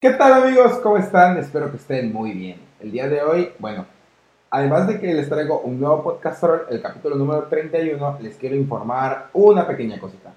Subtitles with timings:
[0.00, 0.78] ¿Qué tal amigos?
[0.82, 1.36] ¿Cómo están?
[1.36, 2.56] Espero que estén muy bien.
[2.80, 3.84] El día de hoy, bueno,
[4.50, 9.28] además de que les traigo un nuevo podcast, el capítulo número 31, les quiero informar
[9.34, 10.32] una pequeña cosita.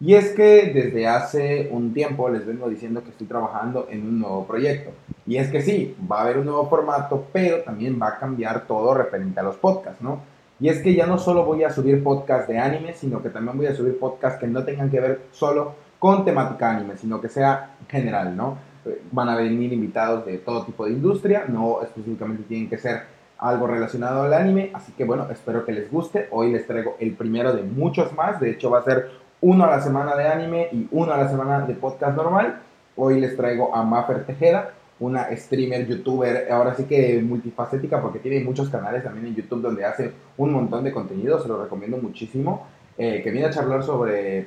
[0.00, 4.18] Y es que desde hace un tiempo les vengo diciendo que estoy trabajando en un
[4.18, 4.92] nuevo proyecto.
[5.26, 8.66] Y es que sí, va a haber un nuevo formato, pero también va a cambiar
[8.66, 10.22] todo referente a los podcasts, ¿no?
[10.58, 13.58] Y es que ya no solo voy a subir podcasts de anime, sino que también
[13.58, 17.28] voy a subir podcasts que no tengan que ver solo con temática anime, sino que
[17.28, 18.71] sea general, ¿no?
[19.10, 23.02] Van a venir invitados de todo tipo de industria, no específicamente tienen que ser
[23.38, 26.28] algo relacionado al anime, así que bueno, espero que les guste.
[26.30, 29.10] Hoy les traigo el primero de muchos más, de hecho va a ser
[29.40, 32.60] uno a la semana de anime y uno a la semana de podcast normal.
[32.96, 38.44] Hoy les traigo a Maffer Tejeda, una streamer, youtuber, ahora sí que multifacética porque tiene
[38.44, 42.66] muchos canales también en YouTube donde hace un montón de contenido, se lo recomiendo muchísimo,
[42.96, 44.46] eh, que viene a charlar sobre,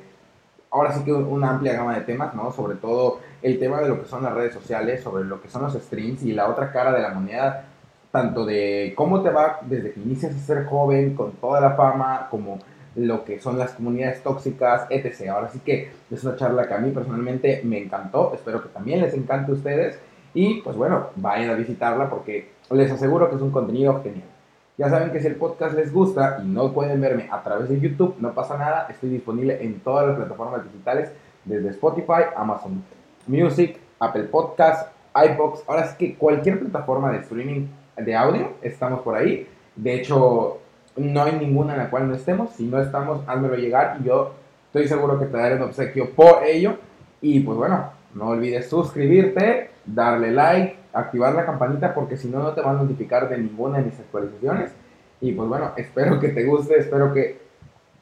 [0.76, 2.52] ahora sí que una amplia gama de temas, ¿no?
[2.52, 5.62] Sobre todo el tema de lo que son las redes sociales, sobre lo que son
[5.62, 7.64] los streams y la otra cara de la moneda,
[8.10, 12.28] tanto de cómo te va desde que inicias a ser joven, con toda la fama,
[12.30, 12.58] como
[12.94, 15.30] lo que son las comunidades tóxicas, etc.
[15.30, 19.00] Ahora sí que es una charla que a mí personalmente me encantó, espero que también
[19.00, 19.98] les encante a ustedes
[20.34, 24.35] y pues bueno, vayan a visitarla porque les aseguro que es un contenido genial.
[24.78, 27.80] Ya saben que si el podcast les gusta y no pueden verme a través de
[27.80, 31.10] YouTube, no pasa nada, estoy disponible en todas las plataformas digitales,
[31.46, 32.84] desde Spotify, Amazon
[33.26, 39.14] Music, Apple Podcasts, iBox, ahora sí que cualquier plataforma de streaming de audio, estamos por
[39.14, 39.48] ahí.
[39.74, 40.58] De hecho,
[40.96, 42.50] no hay ninguna en la cual no estemos.
[42.52, 44.34] Si no estamos, házmelo llegar y yo
[44.66, 46.76] estoy seguro que te daré un obsequio por ello.
[47.22, 52.52] Y pues bueno, no olvides suscribirte, darle like, activar la campanita porque si no, no
[52.52, 54.72] te van a notificar de ninguna de mis actualizaciones.
[55.20, 57.40] Y pues bueno, espero que te guste, espero que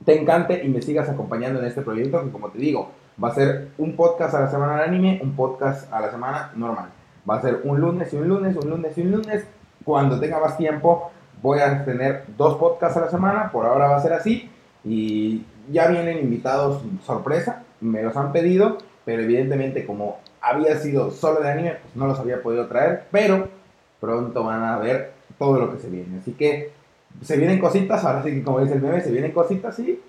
[0.04, 2.90] te encante y me sigas acompañando en este proyecto que como te digo,
[3.22, 6.52] va a ser un podcast a la semana de anime, un podcast a la semana
[6.56, 6.90] normal.
[7.28, 9.46] Va a ser un lunes y un lunes, un lunes y un lunes.
[9.84, 11.10] Cuando tenga más tiempo,
[11.42, 14.50] voy a tener dos podcasts a la semana, por ahora va a ser así,
[14.84, 21.40] y ya vienen invitados sorpresa, me los han pedido, pero evidentemente como había sido solo
[21.40, 23.48] de anime, pues no los había podido traer, pero
[23.98, 26.18] pronto van a ver todo lo que se viene.
[26.18, 26.70] Así que
[27.22, 30.02] se vienen cositas, ahora sí que como dice el meme, se vienen cositas, sí.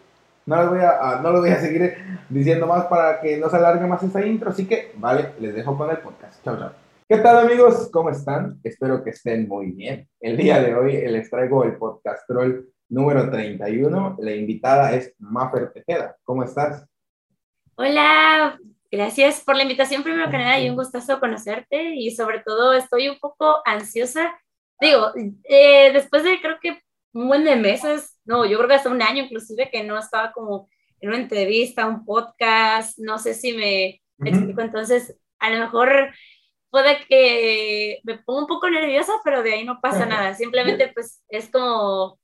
[0.45, 1.95] No les voy a, no lo voy a seguir
[2.29, 5.77] diciendo más para que no se alargue más esta intro, así que vale, les dejo
[5.77, 6.43] con el podcast.
[6.43, 6.71] Chao, chao.
[7.07, 7.89] ¿Qué tal amigos?
[7.91, 8.59] ¿Cómo están?
[8.63, 10.07] Espero que estén muy bien.
[10.19, 14.17] El día de hoy les traigo el podcast troll número 31.
[14.19, 16.15] La invitada es Maffer Tejeda.
[16.23, 16.85] ¿Cómo estás?
[17.75, 18.59] Hola,
[18.95, 23.09] gracias por la invitación primero que nada y un gustazo conocerte y sobre todo estoy
[23.09, 24.39] un poco ansiosa.
[24.79, 25.11] Digo,
[25.43, 26.81] eh, después de creo que
[27.13, 30.31] un buen de meses, no, yo creo que hasta un año inclusive que no estaba
[30.31, 30.69] como
[31.01, 36.13] en una entrevista, un podcast, no sé si me, explico, entonces a lo mejor
[36.69, 40.33] puede que me ponga un poco nerviosa, pero de ahí no pasa nada.
[40.33, 42.19] Simplemente pues es como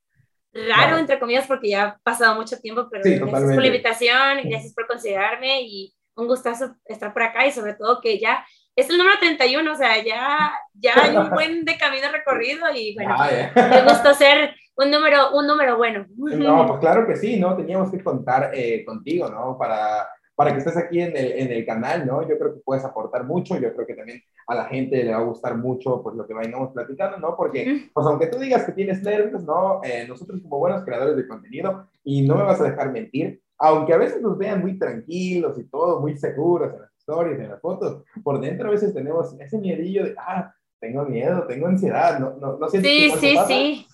[0.53, 4.73] raro, entre comillas, porque ya ha pasado mucho tiempo, pero gracias por la invitación, gracias
[4.73, 8.45] por considerarme y un gustazo estar por acá y sobre todo que ya
[8.75, 12.95] es el número 31, o sea, ya, ya hay un buen de camino recorrido y
[12.95, 16.05] bueno, ah, me gusta ser un número, un número bueno.
[16.17, 17.55] No, pues claro que sí, ¿no?
[17.55, 19.57] Teníamos que contar eh, contigo, ¿no?
[19.57, 20.07] Para
[20.41, 22.27] para que estés aquí en el, en el, canal, ¿no?
[22.27, 25.19] Yo creo que puedes aportar mucho, yo creo que también a la gente le va
[25.19, 27.35] a gustar mucho pues lo que vayamos platicando, ¿no?
[27.35, 29.81] Porque, pues aunque tú digas que tienes nervios, ¿no?
[29.83, 33.93] Eh, nosotros como buenos creadores de contenido, y no me vas a dejar mentir, aunque
[33.93, 37.61] a veces nos vean muy tranquilos y todo, muy seguros en las historias, en las
[37.61, 42.33] fotos, por dentro a veces tenemos ese miedillo de, ah, tengo miedo, tengo ansiedad, no,
[42.39, 43.87] no, no sé Sí, sí, sí.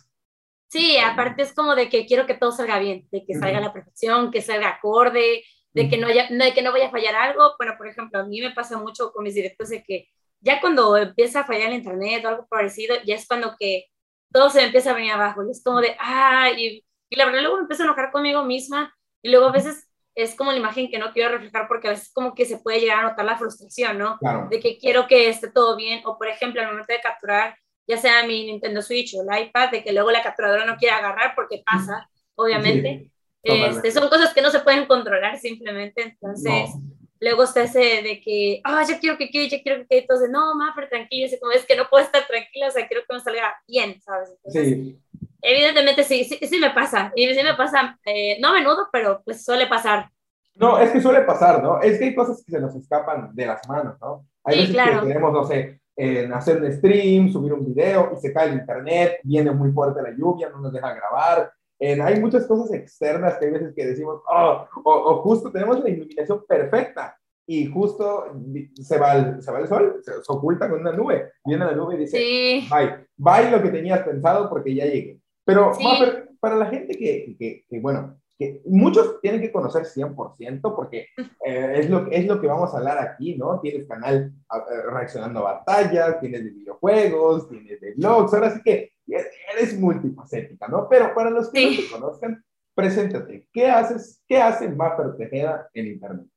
[0.70, 3.62] Sí, aparte es como de que quiero que todo salga bien, de que salga a
[3.62, 7.16] la perfección, que salga acorde, de que no, haya, de que no vaya a fallar
[7.16, 7.54] algo.
[7.58, 10.08] Bueno, por ejemplo, a mí me pasa mucho con mis directos de que
[10.42, 13.86] ya cuando empieza a fallar el internet o algo parecido, ya es cuando que
[14.32, 15.46] todo se empieza a venir abajo.
[15.46, 18.94] Y es como de, ah, y, la verdad luego me empiezo a enojar conmigo misma
[19.22, 22.12] y luego a veces es como la imagen que no quiero reflejar porque a veces
[22.12, 24.18] como que se puede llegar a notar la frustración, ¿no?
[24.50, 27.56] De que quiero que esté todo bien o por ejemplo al momento de capturar
[27.88, 30.94] ya sea mi Nintendo Switch o el iPad, de que luego la capturadora no quiere
[30.94, 33.10] agarrar porque pasa, obviamente.
[33.42, 36.72] Este, son cosas que no se pueden controlar simplemente, entonces
[37.20, 40.30] luego está ese de que, ah, ya quiero que quede, ya quiero que quede, entonces,
[40.30, 43.22] no, Maffer, tranquilo, como es que no puedo estar tranquila, o sea, quiero que me
[43.22, 44.30] salga bien, ¿sabes?
[44.50, 45.00] sí.
[45.42, 49.22] Evidentemente sí, sí, sí, me pasa, y sí me pasa, eh, no a menudo, pero
[49.24, 50.10] pues suele pasar.
[50.56, 51.80] No, es que suele pasar, ¿no?
[51.82, 54.26] Es que hay cosas que se nos escapan de las manos, ¿no?
[54.44, 58.34] Hay veces que tenemos, no sé, en hacer un stream, subir un video y se
[58.34, 62.74] cae el internet, viene muy fuerte la lluvia, no nos deja grabar, hay muchas cosas
[62.74, 67.18] externas que hay veces que decimos, oh, o, justo tenemos la iluminación perfecta,
[67.50, 68.26] y justo
[68.76, 71.96] se va el, se va el sol, se, oculta con una nube, viene la nube
[71.96, 72.68] y dice, sí.
[72.70, 75.20] bye, bye lo que tenías pensado porque ya llegué.
[75.48, 75.72] Pero
[76.42, 81.74] para la gente que, que, que, bueno, que muchos tienen que conocer 100% porque eh,
[81.78, 83.62] es, lo, es lo que vamos a hablar aquí, ¿no?
[83.62, 84.34] Tienes canal
[84.92, 90.90] reaccionando a batallas, tienes de videojuegos, tienes de blogs, ahora sí que eres multifacética, ¿no?
[90.90, 92.44] Pero para los que no te conozcan,
[92.76, 93.48] preséntate.
[93.54, 94.22] ¿Qué haces?
[94.28, 96.28] ¿Qué hace Maffer Tejeda en Internet?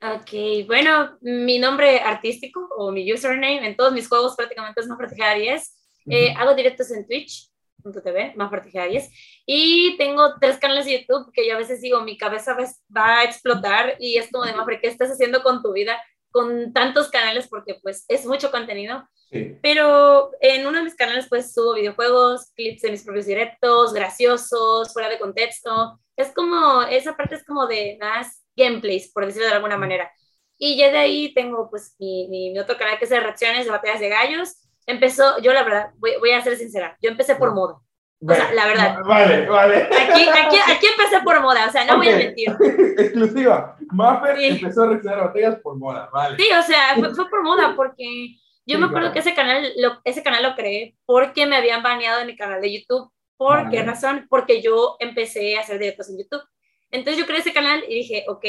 [0.00, 5.10] Ok, bueno, mi nombre artístico o mi username en todos mis juegos prácticamente es Maffer
[5.10, 5.74] Tejeda 10.
[6.10, 7.50] Eh, hago directos en Twitch,
[7.82, 9.10] .tv, más 10.
[9.46, 12.56] Y tengo tres canales de YouTube que yo a veces digo, mi cabeza
[12.94, 16.00] va a explotar y es como de, Mafre, ¿qué estás haciendo con tu vida?
[16.30, 19.08] Con tantos canales porque pues es mucho contenido.
[19.62, 24.92] Pero en uno de mis canales pues subo videojuegos, clips de mis propios directos, graciosos,
[24.92, 26.00] fuera de contexto.
[26.16, 30.10] Es como, esa parte es como de más gameplays, por decirlo de alguna manera.
[30.56, 33.70] Y ya de ahí tengo pues mi, mi, otro canal que es de reacciones de
[33.70, 37.54] batallas de gallos empezó, yo la verdad, voy, voy a ser sincera, yo empecé por
[37.54, 37.78] moda.
[38.20, 38.98] O sea, la verdad.
[39.04, 39.76] Vale, vale.
[39.84, 42.48] Aquí, aquí, aquí empecé por moda, o sea, no voy a mentir.
[42.98, 43.76] Exclusiva.
[43.92, 46.36] Maffer empezó a reaccionar batallas por moda, vale.
[46.36, 48.36] Sí, o sea, fue, fue por moda, porque
[48.66, 52.20] yo me acuerdo que ese canal, lo, ese canal lo creé porque me habían baneado
[52.20, 53.10] en mi canal de YouTube.
[53.36, 54.26] ¿Por qué razón?
[54.28, 56.42] Porque yo empecé a hacer directos en YouTube.
[56.90, 58.44] Entonces yo creé ese canal y dije, ok,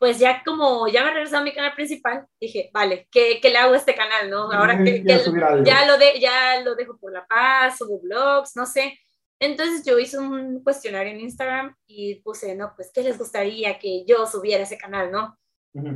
[0.00, 3.58] pues ya como ya me regresé a mi canal principal, dije, vale, ¿qué, ¿qué, le
[3.58, 4.50] hago a este canal, no?
[4.50, 8.98] Ahora que, ya, lo de, ya lo dejo por la paz, subo blogs, no sé.
[9.38, 14.06] Entonces yo hice un cuestionario en Instagram y puse, no, pues, ¿qué les gustaría que
[14.06, 15.38] yo subiera ese canal, no?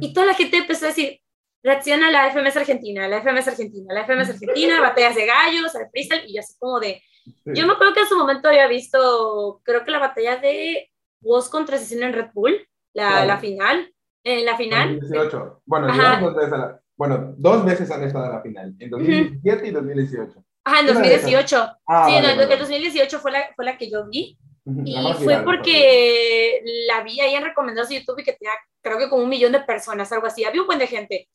[0.01, 1.19] Y toda la gente empezó a decir,
[1.63, 5.89] reacciona a la FMS Argentina, la FMS Argentina, la FMS Argentina, batallas de gallos, al
[5.89, 7.03] freestyle, y yo así como de...
[7.47, 10.91] Yo me acuerdo que en su momento había visto, creo que la batalla de
[11.23, 13.94] Woz contra Asesino en Red Bull, la, la final,
[14.25, 14.99] en la final.
[15.01, 15.63] 2018.
[15.67, 15.87] Bueno,
[16.21, 20.45] dos veces, la, bueno, dos veces han estado en la final, en 2017 y 2018.
[20.65, 21.69] Ajá, en 2018.
[21.87, 24.39] Ah, sí, en el 2018 fue la, fue la que yo vi.
[24.67, 29.11] Y fue porque la vi ahí en recomendados de YouTube y que tenía, creo que
[29.11, 30.43] como un millón de personas, algo así.
[30.43, 31.29] Había un buen de gente.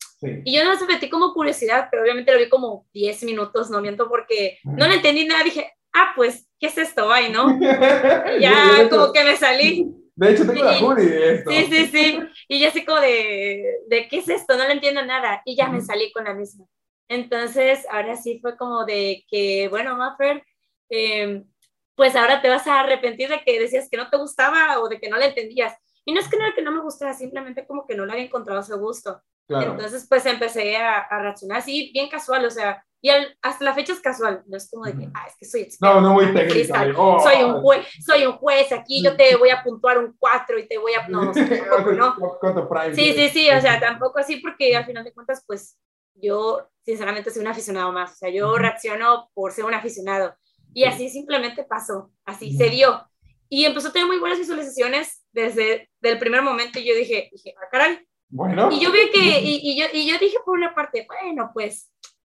[0.44, 3.80] Y yo no me metí como curiosidad, pero obviamente lo vi como 10 minutos, no
[3.80, 5.44] miento, porque no le entendí nada.
[5.44, 7.10] Dije, ah, pues, ¿qué es esto?
[7.12, 7.56] Ay, ¿no?
[8.40, 9.86] ya, como que me salí.
[10.20, 11.50] De hecho, tengo la jury de esto.
[11.50, 12.20] Sí, sí, sí.
[12.46, 14.54] Y yo así como de, de, ¿qué es esto?
[14.54, 15.40] No le entiendo nada.
[15.46, 16.66] Y ya me salí con la misma.
[17.08, 20.44] Entonces, ahora sí fue como de que, bueno, Maffer,
[20.90, 21.46] em,
[21.94, 25.00] pues ahora te vas a arrepentir de que decías que no te gustaba o de
[25.00, 25.74] que no le entendías.
[26.04, 28.24] Y no es que no, que no me gustara, simplemente como que no le había
[28.24, 29.22] encontrado su gusto.
[29.48, 33.08] Entonces, pues empecé a, a reaccionar así, bien casual, o sea, y
[33.40, 35.94] hasta la fecha es casual, no es como de que, ah, es que soy experto.
[35.94, 36.74] No, no muy técnico.
[36.96, 37.20] Oh.
[37.20, 40.68] soy, un juez, soy un juez aquí, yo te voy a puntuar un 4 y
[40.68, 41.08] te voy a...
[41.08, 42.94] No, tampoco, ¿no?
[42.94, 45.78] Sí, sí, sí, o sea, tampoco así porque al final de cuentas, pues
[46.14, 50.34] yo sinceramente soy un aficionado más, o sea, yo reacciono por ser un aficionado.
[50.74, 53.04] Y así simplemente pasó, así se dio.
[53.48, 57.54] Y empezó a tener muy buenas visualizaciones desde el primer momento y yo dije, dije,
[57.56, 58.06] ah, caray.
[58.28, 58.68] Bueno.
[58.70, 61.90] Y yo vi que, y, y, yo, y yo dije por una parte, bueno, pues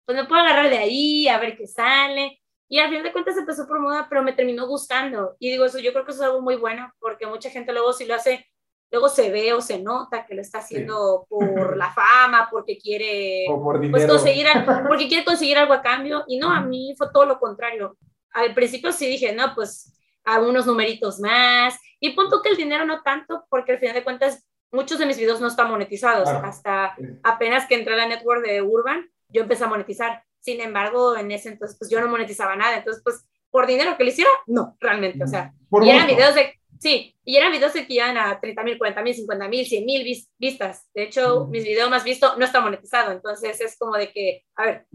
[0.05, 2.39] pues me puedo agarrar de ahí, a ver qué sale.
[2.67, 5.35] Y al final de cuentas empezó por moda, pero me terminó gustando.
[5.39, 7.93] Y digo, eso yo creo que eso es algo muy bueno, porque mucha gente luego
[7.93, 8.47] si lo hace,
[8.91, 13.45] luego se ve o se nota que lo está haciendo por la fama, porque quiere
[13.91, 14.47] pues, conseguir,
[14.87, 16.23] porque quiere conseguir algo a cambio.
[16.27, 17.97] Y no, a mí fue todo lo contrario.
[18.31, 19.91] Al principio sí dije, no, pues
[20.23, 21.79] a unos numeritos más.
[21.99, 25.17] Y punto que el dinero no tanto, porque al final de cuentas muchos de mis
[25.17, 26.27] videos no están monetizados.
[26.29, 30.23] Hasta apenas que entré a la network de Urban, yo empecé a monetizar.
[30.39, 32.77] Sin embargo, en ese entonces, pues yo no monetizaba nada.
[32.77, 35.23] Entonces, pues, por dinero que le hiciera, no, realmente.
[35.23, 38.63] O sea, y eran videos de, sí, y eran videos de que iban a 30
[38.63, 40.89] mil, 40 mil, 50 mil, 100 mil vistas.
[40.93, 43.11] De hecho, mis videos más vistos no está monetizado.
[43.11, 44.85] Entonces, es como de que, a ver,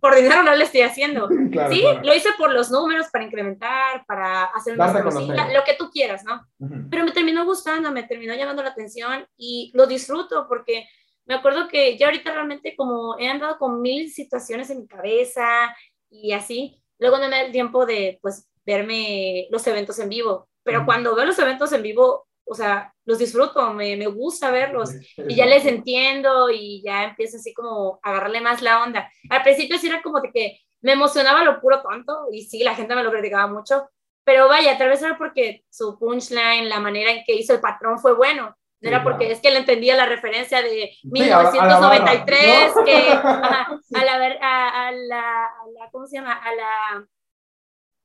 [0.00, 1.28] por dinero no lo estoy haciendo.
[1.70, 6.24] sí, lo hice por los números, para incrementar, para hacer más lo que tú quieras,
[6.24, 6.46] ¿no?
[6.90, 10.88] Pero me terminó gustando, me terminó llamando la atención y lo disfruto porque
[11.30, 15.72] me acuerdo que ya ahorita realmente como he andado con mil situaciones en mi cabeza
[16.10, 20.48] y así, luego no me da el tiempo de pues verme los eventos en vivo,
[20.64, 24.90] pero cuando veo los eventos en vivo, o sea, los disfruto, me, me gusta verlos
[25.16, 29.08] y ya les entiendo y ya empiezo así como a agarrarle más la onda.
[29.28, 32.74] Al principio sí era como de que me emocionaba lo puro tonto y sí, la
[32.74, 33.88] gente me lo criticaba mucho,
[34.24, 38.00] pero vaya, tal vez era porque su punchline, la manera en que hizo el patrón
[38.00, 43.78] fue bueno, no era porque es que le entendía la referencia de 1993, que a,
[44.04, 45.50] la, a, la,
[45.92, 46.32] ¿cómo se llama?
[46.32, 47.06] A la,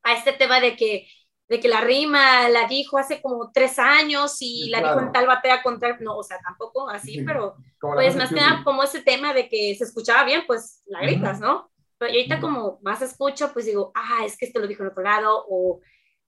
[0.04, 1.08] a este tema de que
[1.48, 5.28] de que la rima la dijo hace como tres años y la dijo en tal
[5.28, 9.34] batalla contra, no, o sea, tampoco así, pero pues más que nada como ese tema
[9.34, 11.70] de que se escuchaba bien, pues la gritas, ¿no?
[11.98, 15.04] Pero ahorita como más escucho, pues digo, ah, es que esto lo dijo en otro
[15.04, 15.82] lado, o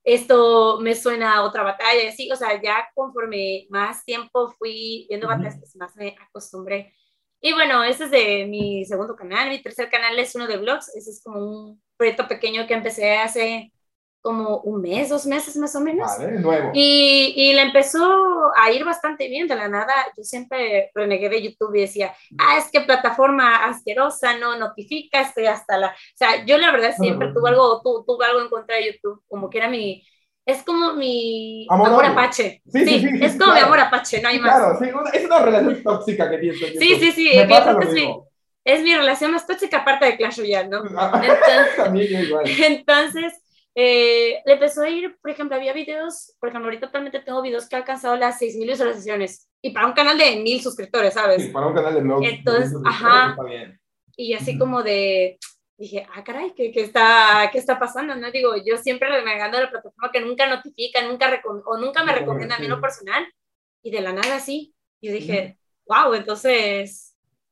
[0.07, 5.05] esto me suena a otra batalla, y así, o sea, ya conforme más tiempo fui
[5.09, 6.93] viendo batallas, pues más me acostumbré.
[7.41, 10.95] Y bueno, ese es de mi segundo canal, mi tercer canal es uno de vlogs,
[10.95, 13.73] ese es como un proyecto pequeño que empecé hace
[14.27, 16.11] como un mes, dos meses más o menos.
[16.19, 16.71] nuevo.
[16.73, 19.93] Y, y le empezó a ir bastante bien de la nada.
[20.17, 25.45] Yo siempre renegué de YouTube y decía, ah, es que plataforma asquerosa, no notifica, estoy
[25.45, 25.87] hasta la...
[25.87, 29.49] O sea, yo la verdad siempre tuve algo, tuve algo en contra de YouTube, como
[29.49, 30.05] que era mi...
[30.45, 32.61] Es como mi amor, apache.
[32.67, 34.57] Sí, sí, sí, es como mi amor apache, no hay más.
[34.57, 36.59] Claro, sí, es una relación tóxica que tienes.
[36.59, 38.13] Sí, sí, sí, Me pasa es, mi,
[38.65, 40.83] es mi relación más tóxica aparte de Clash Royale, ¿no?
[40.85, 42.43] Entonces, También igual.
[42.65, 43.33] Entonces,
[43.79, 47.69] eh, le empezó a ir, por ejemplo, había videos, por ejemplo, ahorita actualmente tengo videos
[47.69, 51.43] que han alcanzado las 6.000 visualizaciones y para un canal de 1.000 suscriptores, ¿sabes?
[51.43, 52.23] Sí, para un canal de blog.
[52.23, 53.37] Entonces, ajá.
[54.15, 55.37] Y así como de,
[55.77, 58.15] dije, ah, caray, ¿qué, qué, está, ¿qué está pasando?
[58.15, 62.13] No digo, yo siempre me renegando la plataforma que nunca notifica, nunca o nunca me
[62.13, 63.31] recomienda a mí lo personal
[63.83, 64.73] y de la nada sí.
[65.03, 67.06] Yo dije, wow, entonces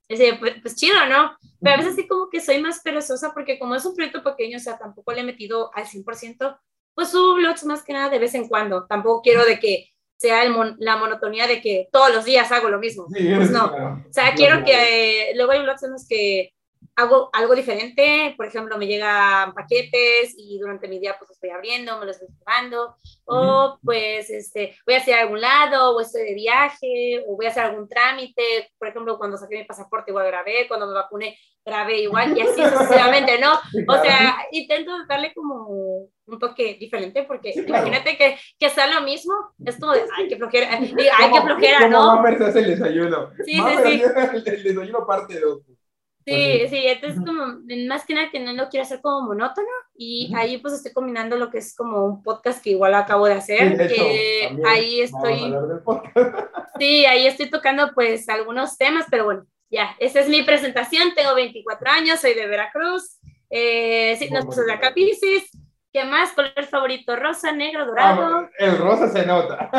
[0.07, 1.35] es pues, pues, chido, ¿no?
[1.61, 4.57] Pero a veces sí como que soy más perezosa porque como es un proyecto pequeño,
[4.57, 6.59] o sea, tampoco le he metido al 100%,
[6.93, 8.85] pues subo vlogs más que nada de vez en cuando.
[8.85, 10.43] Tampoco quiero de que sea
[10.77, 13.05] la monotonía de que todos los días hago lo mismo.
[13.09, 13.65] pues no.
[13.65, 16.54] O sea, quiero que luego hay vlogs en los que
[16.95, 21.99] hago algo diferente, por ejemplo, me llegan paquetes y durante mi día pues estoy abriendo,
[21.99, 26.33] me los estoy probando, o pues este, voy a hacer algún lado, o estoy de
[26.33, 30.67] viaje, o voy a hacer algún trámite, por ejemplo, cuando saqué mi pasaporte igual grabé,
[30.67, 33.53] cuando me vacuné grabé igual, y así sucesivamente, ¿no?
[33.87, 39.33] O sea, intento darle como un toque diferente, porque imagínate que, que sea lo mismo,
[39.65, 40.93] es como de, ay, qué flojera, ay,
[41.33, 42.23] qué flojera, ¿no?
[42.37, 43.31] Se hace el desayuno.
[43.43, 44.03] Sí, sí, sí.
[44.45, 45.74] El, desayuno parte de otro.
[46.25, 50.33] Sí, sí, entonces como, más que nada que no lo quiero hacer como monótono y
[50.35, 53.77] ahí pues estoy combinando lo que es como un podcast que igual acabo de hacer,
[53.87, 55.53] que ahí estoy,
[56.79, 61.35] sí, ahí estoy tocando pues algunos temas, pero bueno, ya, esa es mi presentación, tengo
[61.35, 63.19] 24 años, soy de Veracruz,
[63.51, 65.51] eh, sí, nos puso de acá Pisces,
[65.95, 66.33] ¿Qué más?
[66.33, 67.15] ¿Color favorito?
[67.15, 68.21] ¿Rosa, negro, dorado?
[68.21, 69.69] Ah, el rosa se nota.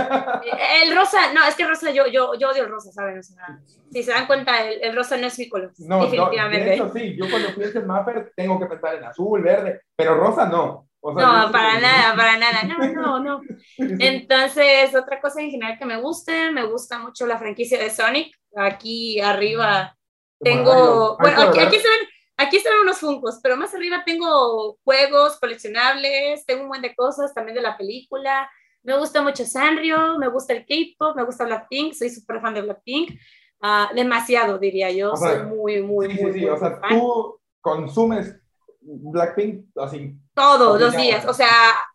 [0.82, 3.18] el rosa, no, es que rosa, yo, yo, yo odio el rosa, ¿saben?
[3.18, 3.60] O sea,
[3.92, 5.74] si se dan cuenta, el, rosa no es mi color.
[5.76, 6.78] No, definitivamente.
[6.78, 10.14] No, eso sí, yo cuando pienso en Mapper tengo que pensar en azul, verde, pero
[10.14, 10.88] rosa no.
[11.02, 11.12] no,
[11.52, 12.62] para nada, para nada.
[12.62, 13.40] No, no, no.
[13.76, 18.34] Entonces, otra cosa en general que me gusta, me gusta mucho la franquicia de Sonic.
[18.56, 19.94] Aquí arriba
[20.40, 21.18] tengo.
[21.18, 22.08] Bueno, aquí, aquí se ven
[22.38, 27.32] Aquí están unos funcos, pero más arriba tengo juegos coleccionables, tengo un buen de cosas
[27.32, 28.50] también de la película.
[28.82, 32.62] Me gusta mucho Sanrio, me gusta el K-pop, me gusta Blackpink, soy súper fan de
[32.62, 33.18] Blackpink.
[33.62, 35.16] Uh, demasiado, diría yo.
[35.16, 36.46] soy muy, muy, sí, muy, sí, sí.
[36.46, 38.36] o sea, tú consumes
[38.82, 40.14] Blackpink así.
[40.34, 41.48] Todos los días, o sea,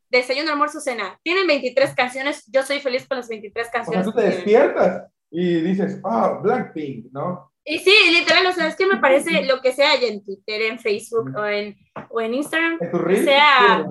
[0.10, 1.20] desayuno, almuerzo, cena.
[1.24, 4.08] Tienen 23 canciones, yo soy feliz con las 23 canciones.
[4.08, 7.51] O sea, tú te despiertas y dices, ah, Blackpink, ¿no?
[7.64, 10.62] Y sí, literal, o sea, es que me parece lo que sea ya en Twitter,
[10.64, 11.76] en Facebook o en,
[12.10, 13.86] o en Instagram, ¿En sea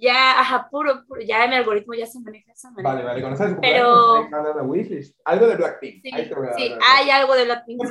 [0.00, 2.94] ya, ajá, puro, puro, ya mi algoritmo ya se maneja esa manera.
[2.94, 4.28] Vale, vale, conoces Pero...
[5.24, 6.02] Algo de Blackpink.
[6.02, 6.10] Sí,
[6.56, 7.82] sí hay algo de Blackpink.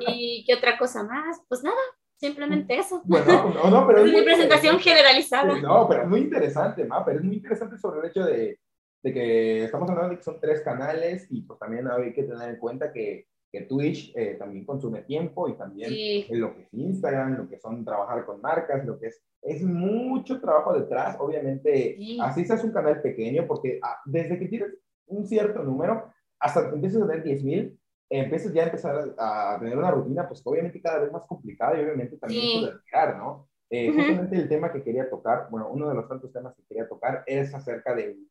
[0.00, 1.40] ¿Y qué otra cosa más?
[1.48, 1.76] Pues nada,
[2.16, 3.02] simplemente eso.
[3.04, 4.04] Bueno, no, no, pero...
[4.04, 5.58] Es mi presentación generalizada.
[5.60, 8.60] No, pero es muy interesante, ma, pero es muy interesante sobre el hecho de,
[9.02, 12.50] de que estamos hablando de que son tres canales y pues también hay que tener
[12.50, 16.74] en cuenta que que Twitch eh, también consume tiempo y también en lo que es
[16.74, 21.96] Instagram, lo que son trabajar con marcas, lo que es, es mucho trabajo detrás, obviamente,
[22.20, 24.74] así se hace un canal pequeño, porque ah, desde que tienes
[25.06, 29.56] un cierto número, hasta que empiezas a tener 10 mil, empiezas ya a empezar a,
[29.58, 32.70] tener una rutina, pues obviamente cada vez más complicada y obviamente también sí.
[33.16, 33.48] ¿no?
[33.70, 36.88] Eh, Justamente el tema que quería tocar, bueno, uno de los tantos temas que quería
[36.88, 38.26] tocar es acerca del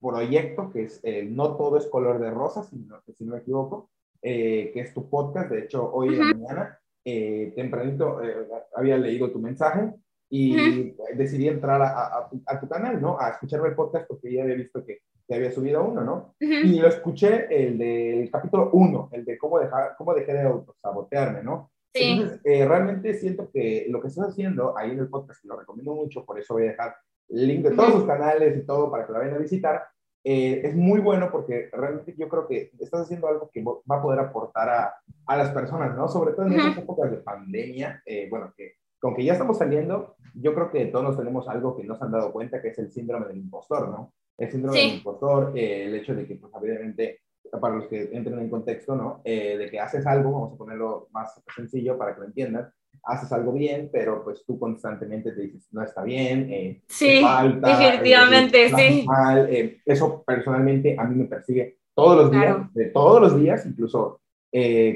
[0.00, 3.38] proyecto, que es eh, No todo es color de rosa, si no, si no me
[3.38, 3.90] equivoco,
[4.22, 5.50] eh, que es tu podcast.
[5.50, 9.92] De hecho, hoy en la mañana, eh, tempranito, eh, había leído tu mensaje
[10.30, 13.18] y decidí entrar a, a, tu canal, ¿no?
[13.20, 16.34] A escucharme el podcast porque ya había visto que te había subido uno, ¿no?
[16.38, 21.42] Y lo escuché el del capítulo 1, el de cómo, dejar, cómo dejé de autosabotearme,
[21.42, 21.70] ¿no?
[21.92, 22.12] Sí.
[22.12, 25.94] Entonces, realmente siento que lo que estás haciendo ahí en el podcast, y lo recomiendo
[25.94, 26.96] mucho, por eso voy a dejar
[27.28, 29.82] el link de todos sus canales y todo para que lo vayan a visitar,
[30.24, 34.02] eh, es muy bueno porque realmente yo creo que estás haciendo algo que va a
[34.02, 34.94] poder aportar a,
[35.26, 36.08] a las personas, ¿no?
[36.08, 40.14] Sobre todo en estas épocas de pandemia, eh, bueno, que con que ya estamos saliendo,
[40.34, 43.26] yo creo que todos tenemos algo que nos han dado cuenta, que es el síndrome
[43.26, 44.14] del impostor, ¿no?
[44.38, 47.20] El síndrome del impostor, eh, el hecho de que, pues, evidentemente,
[47.60, 49.20] para los que entren en contexto, ¿no?
[49.24, 52.72] Eh, de que haces algo, vamos a ponerlo más sencillo para que lo entiendan,
[53.04, 57.68] haces algo bien, pero pues tú constantemente te dices, no está bien, eh, sí, falta,
[57.68, 59.04] definitivamente, sí.
[59.06, 59.48] Mal.
[59.84, 64.20] eso personalmente a mí me persigue todos los días, de todos los días, incluso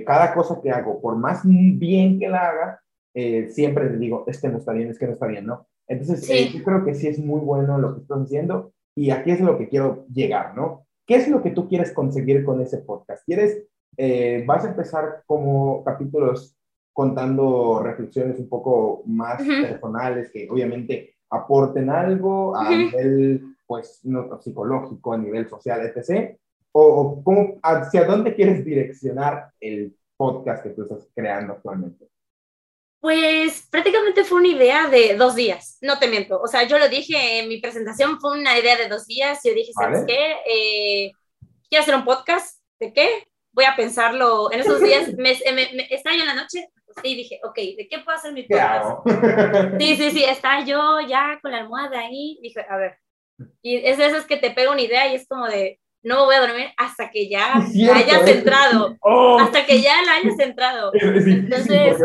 [0.05, 2.81] cada cosa que hago, por más bien que la haga,
[3.19, 5.67] eh, siempre te digo, este no está bien, es que no está bien, ¿no?
[5.89, 9.31] Entonces, eh, yo creo que sí es muy bueno lo que estás haciendo y aquí
[9.31, 10.87] es lo que quiero llegar, ¿no?
[11.07, 13.25] ¿Qué es lo que tú quieres conseguir con ese podcast?
[13.25, 13.65] ¿Quieres,
[13.97, 16.59] eh, vas a empezar como capítulos
[16.97, 25.13] contando reflexiones un poco más personales que obviamente aporten algo a nivel, pues, no, psicológico,
[25.13, 26.39] a nivel social, etc.?
[26.73, 32.09] ¿O, o cómo, hacia dónde quieres direccionar el podcast que tú estás creando actualmente?
[32.99, 36.41] Pues prácticamente fue una idea de dos días, no te miento.
[36.41, 39.41] O sea, yo lo dije en mi presentación, fue una idea de dos días.
[39.45, 40.33] Yo dije, ¿sabes qué?
[40.51, 41.13] Eh,
[41.69, 42.59] quiero hacer un podcast.
[42.81, 43.07] ¿De qué?
[43.57, 45.09] Voy a pensarlo en esos días.
[45.17, 46.69] me, me, estaba yo en la noche
[47.03, 49.01] y dije, ok, ¿de qué puedo hacer mi podcast?
[49.81, 52.39] Sí, sí, sí, estaba yo ya con la almohada ahí.
[52.43, 52.99] Dije, a ver.
[53.63, 56.25] Y es de esas que te pega una idea y es como de, no me
[56.27, 58.97] voy a dormir hasta que ya la hayas entrado.
[59.01, 59.39] Oh.
[59.41, 60.93] Hasta que ya la hayas entrado.
[60.93, 61.99] Entonces,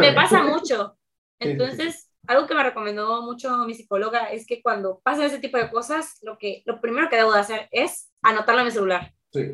[0.00, 0.96] me, pasa mucho.
[1.40, 5.68] Entonces, algo que me recomendó mucho mi psicóloga es que cuando pasan ese tipo de
[5.68, 9.12] cosas, lo, que, lo primero que debo de hacer es anotarlo en mi celular.
[9.32, 9.50] Sí.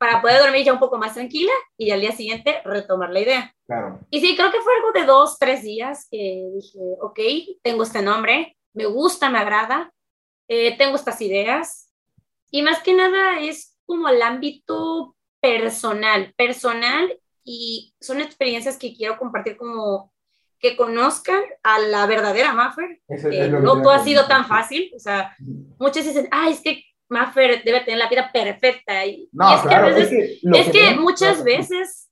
[0.00, 3.54] Para poder dormir ya un poco más tranquila y al día siguiente retomar la idea.
[3.66, 4.00] Claro.
[4.10, 7.20] Y sí, creo que fue algo de dos, tres días que dije, ok,
[7.62, 9.92] tengo este nombre, me gusta, me agrada,
[10.48, 11.90] eh, tengo estas ideas,
[12.50, 19.18] y más que nada es como el ámbito personal, personal y son experiencias que quiero
[19.18, 20.12] compartir como
[20.58, 23.00] que conozcan a la verdadera Maffer.
[23.62, 25.34] no todo ha sido tan fácil, o sea,
[25.78, 29.04] muchos dicen, ay, es que Maffer debe tener la vida perfecta.
[29.04, 32.10] Y, no, es claro, que, es que, muchas veces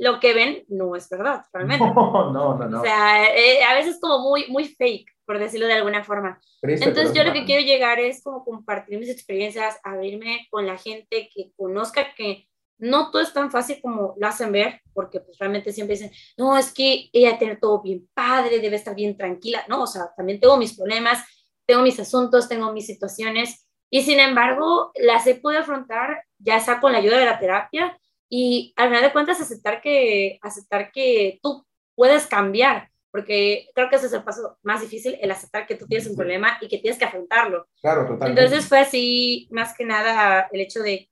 [0.00, 1.84] lo que ven no es verdad, realmente.
[1.94, 2.80] No, no, no.
[2.80, 6.40] O sea, eh, a veces como muy, muy fake por decirlo de alguna forma.
[6.60, 11.30] Entonces yo lo que quiero llegar es como compartir mis experiencias, abrirme con la gente
[11.34, 15.72] que conozca que no todo es tan fácil como lo hacen ver, porque pues realmente
[15.72, 19.84] siempre dicen, no, es que ella tiene todo bien padre, debe estar bien tranquila, no,
[19.84, 21.24] o sea, también tengo mis problemas,
[21.64, 26.80] tengo mis asuntos, tengo mis situaciones, y sin embargo las he podido afrontar ya sea
[26.80, 27.98] con la ayuda de la terapia
[28.34, 33.96] y al final de cuentas aceptar que, aceptar que tú puedes cambiar, porque creo que
[33.96, 36.78] ese es el paso más difícil, el aceptar que tú tienes un problema y que
[36.78, 37.68] tienes que afrontarlo.
[37.82, 38.42] Claro, totalmente.
[38.42, 41.10] Entonces fue así, más que nada, el hecho de,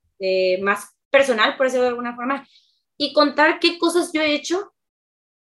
[0.63, 2.47] más personal, por decirlo de alguna forma,
[2.97, 4.73] y contar qué cosas yo he hecho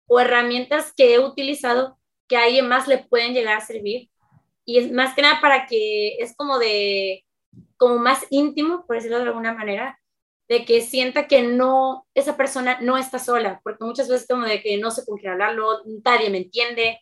[0.07, 4.09] o herramientas que he utilizado que a alguien más le pueden llegar a servir.
[4.67, 7.25] Y es más que nada para que es como de,
[7.77, 9.99] como más íntimo, por decirlo de alguna manera,
[10.49, 14.61] de que sienta que no, esa persona no está sola, porque muchas veces como de
[14.61, 17.01] que no sé con quién hablarlo, nadie me entiende.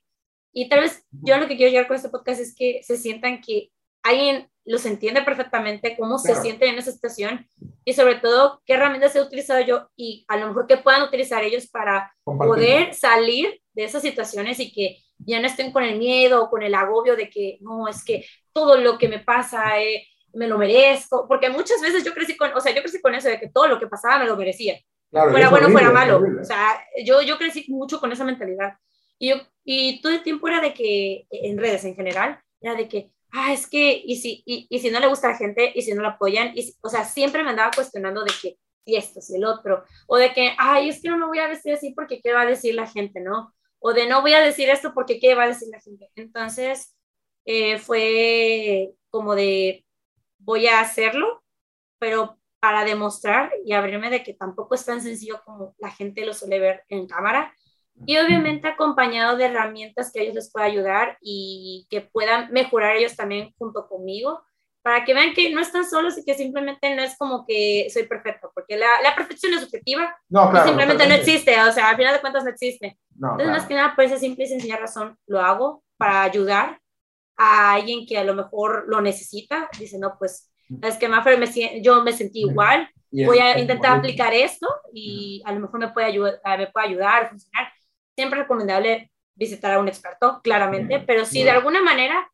[0.53, 3.41] Y tal vez yo lo que quiero llegar con este podcast es que se sientan
[3.41, 3.71] que
[4.03, 7.47] alguien los entiende perfectamente, cómo se sienten en esa situación
[7.85, 11.43] y sobre todo qué herramientas he utilizado yo y a lo mejor qué puedan utilizar
[11.43, 16.43] ellos para poder salir de esas situaciones y que ya no estén con el miedo
[16.43, 19.81] o con el agobio de que no, es que todo lo que me pasa...
[19.81, 23.15] Eh, me lo merezco, porque muchas veces yo crecí con, o sea, yo crecí con
[23.15, 24.79] eso de que todo lo que pasaba me lo merecía.
[25.11, 26.23] fuera bueno, fuera malo.
[26.41, 28.75] O sea, yo, yo crecí mucho con esa mentalidad.
[29.19, 32.89] Y, yo, y todo el tiempo era de que, en redes en general, era de
[32.89, 35.73] que, ah, es que, y si, y, y si no le gusta a la gente,
[35.75, 38.97] y si no la apoyan, y, o sea, siempre me andaba cuestionando de que, y
[38.97, 41.73] esto, si el otro, o de que, ay, es que no me voy a vestir
[41.73, 43.55] así porque qué va a decir la gente, ¿no?
[43.87, 46.11] O de no voy a decir esto porque qué va a decir la gente.
[46.17, 46.97] Entonces,
[47.45, 49.85] eh, fue como de,
[50.39, 51.45] voy a hacerlo,
[51.99, 56.33] pero para demostrar y abrirme de que tampoco es tan sencillo como la gente lo
[56.33, 57.55] suele ver en cámara.
[58.07, 62.97] Y obviamente acompañado de herramientas que a ellos les pueda ayudar y que puedan mejorar
[62.97, 64.47] ellos también junto conmigo,
[64.85, 68.03] para que vean que no están solos y que simplemente no es como que soy
[68.03, 71.97] perfecto, porque la, la perfección es subjetiva no, y simplemente no existe, o sea, al
[71.97, 72.99] final de cuentas no existe.
[73.15, 76.79] Entonces, más que nada, por esa simple y sencilla razón, lo hago para ayudar
[77.39, 81.81] a alguien que a lo mejor lo necesita, dice, no, pues es que Maffer me,
[81.81, 86.09] yo me sentí igual, voy a intentar aplicar esto y a lo mejor me puede
[86.09, 87.73] ayudar, me puede ayudar funcionar.
[88.15, 92.31] Siempre es recomendable visitar a un experto, claramente, pero si de alguna manera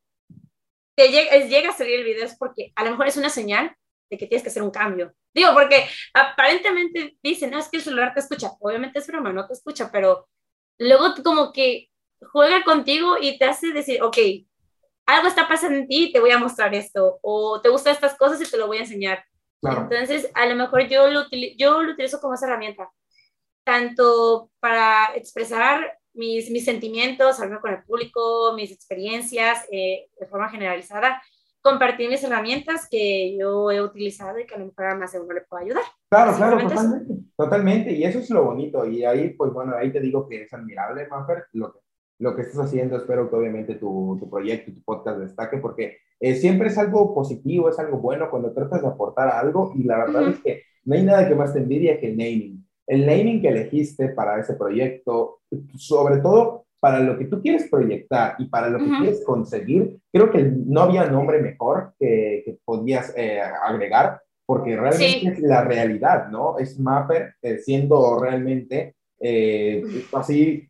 [1.01, 3.75] te llega, llega a salir el video es porque a lo mejor es una señal
[4.11, 5.15] de que tienes que hacer un cambio.
[5.33, 8.51] Digo, porque aparentemente dicen, no, es que el celular te escucha.
[8.61, 10.29] Obviamente es broma, no te escucha, pero
[10.79, 11.89] luego como que
[12.33, 14.19] juega contigo y te hace decir, ok,
[15.07, 18.41] algo está pasando en ti, te voy a mostrar esto, o te gustan estas cosas
[18.41, 19.25] y te lo voy a enseñar.
[19.63, 22.91] Entonces, a lo mejor yo lo, yo lo utilizo como esa herramienta,
[23.65, 30.49] tanto para expresar mis, mis sentimientos, hablar con el público, mis experiencias eh, de forma
[30.49, 31.23] generalizada,
[31.63, 35.21] compartir mis herramientas que yo he utilizado y que a lo mejor a más de
[35.21, 35.83] uno le puedo ayudar.
[36.09, 40.01] Claro, claro, totalmente, totalmente, y eso es lo bonito, y ahí, pues bueno, ahí te
[40.01, 41.81] digo que es admirable, Maffer, lo que,
[42.19, 46.35] lo que estás haciendo, espero que obviamente tu, tu proyecto tu podcast destaque, porque eh,
[46.35, 50.29] siempre es algo positivo, es algo bueno cuando tratas de aportar algo, y la verdad
[50.31, 52.67] es que no hay nada que más te envidia que el naming.
[52.91, 55.39] El naming que elegiste para ese proyecto,
[55.77, 60.33] sobre todo para lo que tú quieres proyectar y para lo que quieres conseguir, creo
[60.33, 66.31] que no había nombre mejor que, que podías eh, agregar, porque realmente es la realidad,
[66.31, 66.59] ¿no?
[66.59, 70.67] Es Mapper eh, siendo realmente eh, así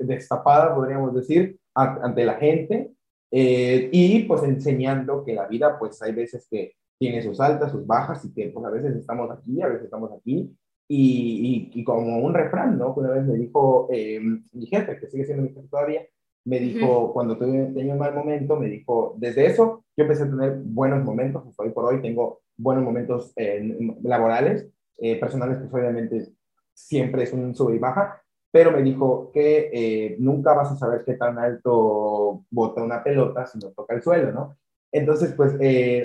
[0.00, 2.90] destapada, podríamos decir, ante la gente
[3.30, 8.24] y pues enseñando que la vida, pues hay veces que tiene sus altas, sus bajas
[8.24, 10.56] y que pues a veces estamos aquí, a veces estamos aquí
[10.88, 12.94] y, y, como un refrán, ¿no?
[12.94, 16.06] Una vez me dijo eh, mi jefe, que sigue siendo mi jefe todavía,
[16.44, 20.60] me dijo, cuando tenía un mal momento, me dijo, desde eso yo empecé a tener
[20.62, 24.68] buenos momentos, hasta hoy por hoy tengo buenos momentos eh, laborales,
[24.98, 26.28] eh, personales, pues obviamente
[26.72, 28.22] siempre es un sube y baja,
[28.52, 33.58] pero me dijo que nunca vas a saber qué tan alto bota una pelota si
[33.58, 34.56] no toca el suelo, ¿no?
[34.92, 35.52] Entonces, pues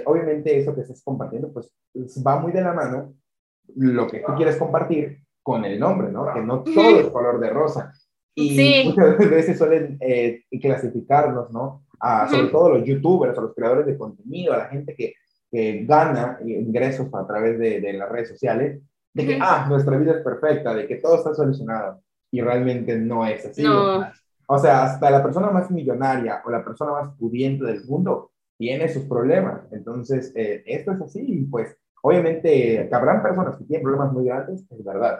[0.06, 1.72] obviamente eso que estás compartiendo, pues
[2.26, 3.13] va muy de la mano
[3.76, 6.34] lo que tú quieres compartir con el nombre, ¿no?
[6.34, 7.94] Que no todo es color de rosa.
[8.36, 11.86] Y muchas veces suelen eh, clasificarnos, ¿no?
[12.00, 15.14] A, sobre todo los youtubers, a los creadores de contenido, a la gente que,
[15.52, 18.82] que gana ingresos a través de, de, las redes sociales,
[19.14, 22.02] de que, ah, nuestra vida es perfecta, de que todo está solucionado.
[22.32, 23.64] Y realmente no es así.
[24.48, 28.88] O sea, hasta la persona más millonaria o la persona más pudiente del mundo tiene
[28.90, 29.62] sus problemas.
[29.72, 34.66] Entonces, eh, esto es así y pues Obviamente, habrán personas que tienen problemas muy grandes,
[34.70, 35.20] es verdad,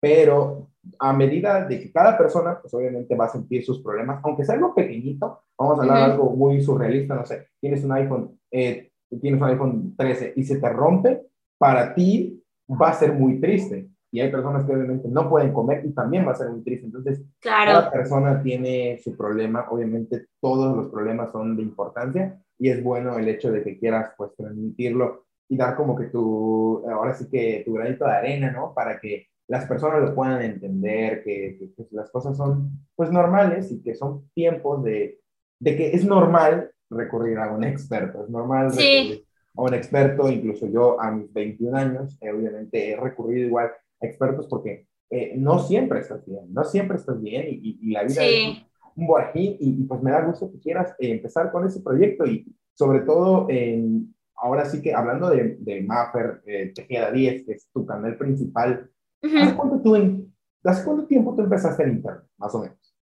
[0.00, 4.44] pero a medida de que cada persona, pues obviamente va a sentir sus problemas, aunque
[4.44, 8.38] sea algo pequeñito, vamos a hablar de algo muy surrealista, no sé, tienes un iPhone,
[8.50, 11.26] eh, tienes un iPhone 13 y se te rompe,
[11.58, 13.88] para ti va a ser muy triste.
[14.12, 16.86] Y hay personas que obviamente no pueden comer y también va a ser muy triste.
[16.86, 19.66] Entonces, cada persona tiene su problema.
[19.68, 24.12] Obviamente, todos los problemas son de importancia y es bueno el hecho de que quieras
[24.16, 28.74] pues transmitirlo y dar como que tu, ahora sí que tu granito de arena, ¿no?
[28.74, 33.82] Para que las personas lo puedan entender, que, que, las cosas son pues normales y
[33.82, 35.20] que son tiempos de,
[35.60, 40.66] de, que es normal recurrir a un experto, es normal recurrir a un experto, incluso
[40.66, 45.60] yo a mis 21 años, eh, obviamente he recurrido igual a expertos porque eh, no
[45.60, 49.84] siempre estás bien, no siempre estás bien y, y, la vida es un borajín y,
[49.84, 54.15] pues me da gusto que quieras eh, empezar con ese proyecto y sobre todo en
[54.36, 58.90] ahora sí que hablando de, de Maffer, eh, Tejeda 10, que es tu canal principal,
[59.22, 59.96] ¿hace, cuánto tú
[60.64, 62.94] ¿hace cuánto tiempo tú empezaste en Internet, más o menos?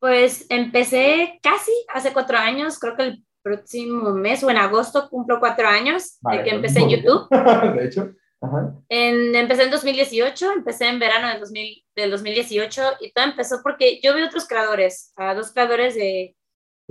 [0.00, 5.38] Pues empecé casi hace cuatro años, creo que el próximo mes o en agosto cumplo
[5.38, 7.28] cuatro años de que empecé en YouTube.
[7.76, 8.12] de hecho.
[8.40, 8.74] Ajá.
[8.90, 14.00] En, empecé en 2018, empecé en verano del, 2000, del 2018 y todo empezó porque
[14.02, 16.36] yo vi otros creadores, a dos creadores de,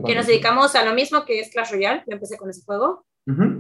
[0.04, 3.06] que nos dedicamos a lo mismo que es Clash Royale, yo empecé con ese juego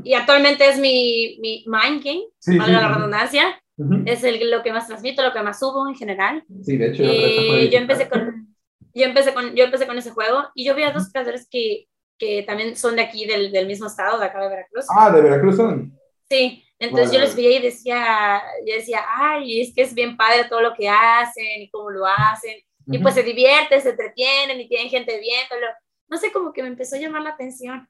[0.03, 3.59] y actualmente es mi, mi mind game, sí, la redundancia.
[4.05, 6.43] Es el, lo que más transmito, lo que más subo en general.
[6.63, 7.03] Sí, de hecho.
[7.03, 8.55] Y yo empecé con,
[8.93, 11.87] yo empecé con, yo empecé con ese juego y yo vi a dos creadores que,
[12.19, 14.85] que también son de aquí, del, del, mismo estado, de acá de Veracruz.
[14.95, 15.97] Ah, de Veracruz son.
[16.29, 20.45] Sí, entonces yo les veía y decía, yo decía, ay, es que es bien padre
[20.49, 22.55] todo lo que hacen y cómo lo hacen.
[22.85, 25.67] Y pues se divierten, se entretienen y tienen gente viéndolo.
[26.09, 27.87] No sé, como que me empezó a llamar la atención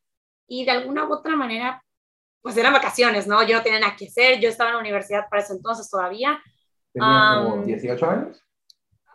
[0.47, 1.84] y de alguna u otra manera,
[2.41, 3.41] pues eran vacaciones, ¿no?
[3.43, 6.41] Yo no tenía nada que hacer, yo estaba en la universidad para ese entonces todavía.
[6.91, 8.43] ¿Tenías como 18 años?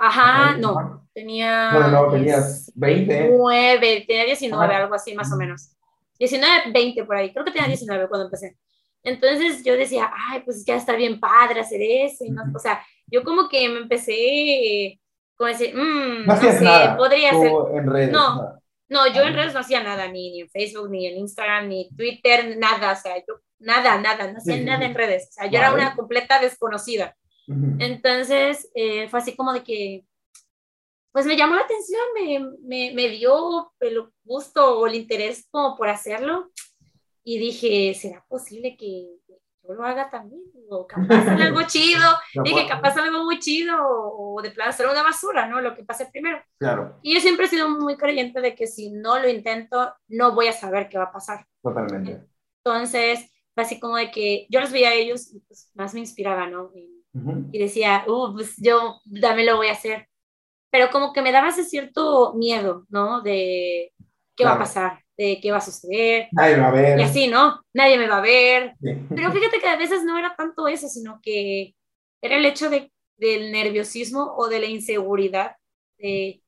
[0.01, 1.71] Ajá, no, tenía...
[1.73, 3.31] Bueno, no, tenías 20.
[3.37, 5.77] 9, tenía 19, algo así más o menos.
[6.19, 8.57] 19, 20 por ahí, creo que tenía 19 cuando empecé.
[9.03, 12.25] Entonces yo decía, ay, pues ya está bien padre hacer eso.
[12.29, 12.43] ¿no?
[12.55, 15.01] O sea, yo como que me empecé,
[15.37, 17.53] como decir, mmm, no, sé, podría ser.
[17.75, 21.19] En redes, no, no, yo en redes no hacía nada, ni, en Facebook, ni en
[21.19, 25.33] Instagram, ni Twitter, nada, o sea, yo nada, nada, no hacía nada en redes, o
[25.33, 27.17] sea, yo era una completa desconocida.
[27.79, 30.05] Entonces, eh, fue así como de que,
[31.13, 35.77] pues me llamó la atención, me, me, me, dio el gusto o el interés como
[35.77, 36.51] por hacerlo,
[37.25, 39.19] y dije, ¿será posible que
[39.69, 42.03] yo lo haga también, o capaz sale algo chido,
[42.43, 45.61] dije, capaz algo muy chido, o, de plan hacer una basura, ¿no?
[45.61, 46.43] Lo que pase primero.
[46.59, 46.99] Claro.
[47.03, 50.49] Y yo siempre he sido muy creyente de que si no lo intento, no voy
[50.49, 51.47] a saber qué va a pasar.
[51.63, 52.27] Totalmente.
[52.65, 56.47] Entonces, así como de que yo los veía a ellos y pues más me inspiraba,
[56.47, 56.71] ¿no?
[56.75, 57.05] Y,
[57.53, 60.09] y decía, uh, pues yo también lo voy a hacer.
[60.71, 63.21] Pero como que me daba ese cierto miedo, ¿no?
[63.21, 63.93] De
[64.35, 66.29] qué va a pasar, de qué va a suceder.
[66.31, 66.99] Nadie me va a ver.
[66.99, 67.61] Y así, ¿no?
[67.75, 68.75] Nadie me va a ver.
[68.81, 71.75] Pero fíjate que a veces no era tanto eso, sino que
[72.23, 75.57] era el hecho de, del nerviosismo o de la inseguridad,
[75.99, 76.41] de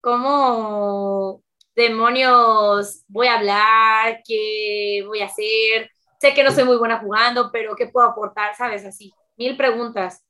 [0.00, 1.42] cómo
[1.76, 5.90] demonios voy a hablar, qué voy a hacer.
[6.20, 8.56] Sé que no soy muy buena jugando, pero ¿qué puedo aportar?
[8.56, 8.84] ¿Sabes?
[8.84, 10.24] Así, mil preguntas.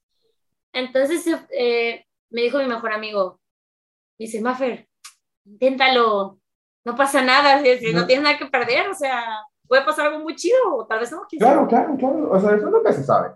[0.74, 1.24] Entonces
[1.56, 3.40] eh, me dijo mi mejor amigo,
[4.18, 4.86] dice, Maffer,
[5.46, 6.38] inténtalo,
[6.86, 8.06] no pasa nada, si, no.
[8.06, 11.26] tienes nada que perder, o sea, puede pasar algo muy chido, o tal vez no.
[11.28, 13.34] Claro, claro, claro, o sea, eso nunca se sabe.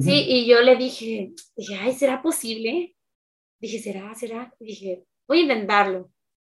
[0.00, 2.96] Sí, y yo le dije, dije, ay, ¿será posible?
[3.58, 4.14] Dije, ¿será?
[4.14, 4.54] ¿Será?
[4.60, 6.10] Y dije, voy a intentarlo.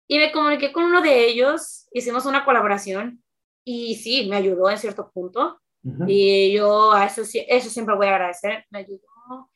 [0.05, 3.23] Y me comuniqué con uno de ellos, hicimos una colaboración,
[3.63, 5.61] y sí, me ayudó en cierto punto.
[6.07, 8.65] Y yo a eso, eso siempre voy a agradecer.
[8.69, 9.49] Me ayudó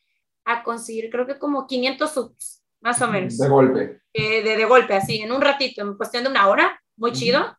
[0.46, 3.38] a conseguir, creo que como 500 subs más o menos.
[3.38, 4.00] De golpe.
[4.12, 7.56] Eh, de, de, golpe, así, en un ratito, en cuestión de una hora, muy chido.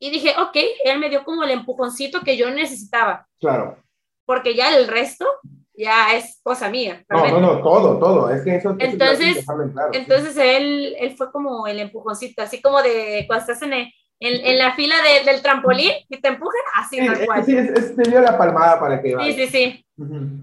[0.00, 3.26] Y dije, ok, él me dio como el empujoncito que yo necesitaba.
[3.40, 3.78] Claro.
[4.26, 5.26] Porque ya el resto
[5.74, 7.04] ya es cosa mía.
[7.08, 8.30] No, no, no, todo, todo.
[8.30, 13.24] Es que eso entonces, claro, entonces él, él fue como el empujoncito, así como de
[13.26, 17.24] cuando estás en, en, en, la fila de, del trampolín y te empujan, así tal
[17.24, 17.44] cual.
[17.44, 19.32] Sí, es, es, te dio la palmada para que vaya.
[19.32, 19.86] Sí, sí, sí.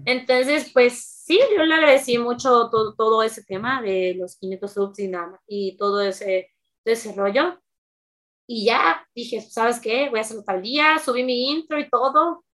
[0.06, 4.98] Entonces, pues sí, yo le agradecí mucho todo, todo, ese tema de los 500 subs
[5.00, 7.60] y nada, y todo ese, ese rollo.
[8.48, 10.08] Y ya dije, ¿sabes qué?
[10.08, 12.44] Voy a hacerlo tal día, subí mi intro y todo.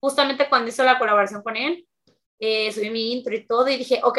[0.00, 1.86] Justamente cuando hice la colaboración con él,
[2.40, 4.18] eh, subí mi intro y todo y dije, ok,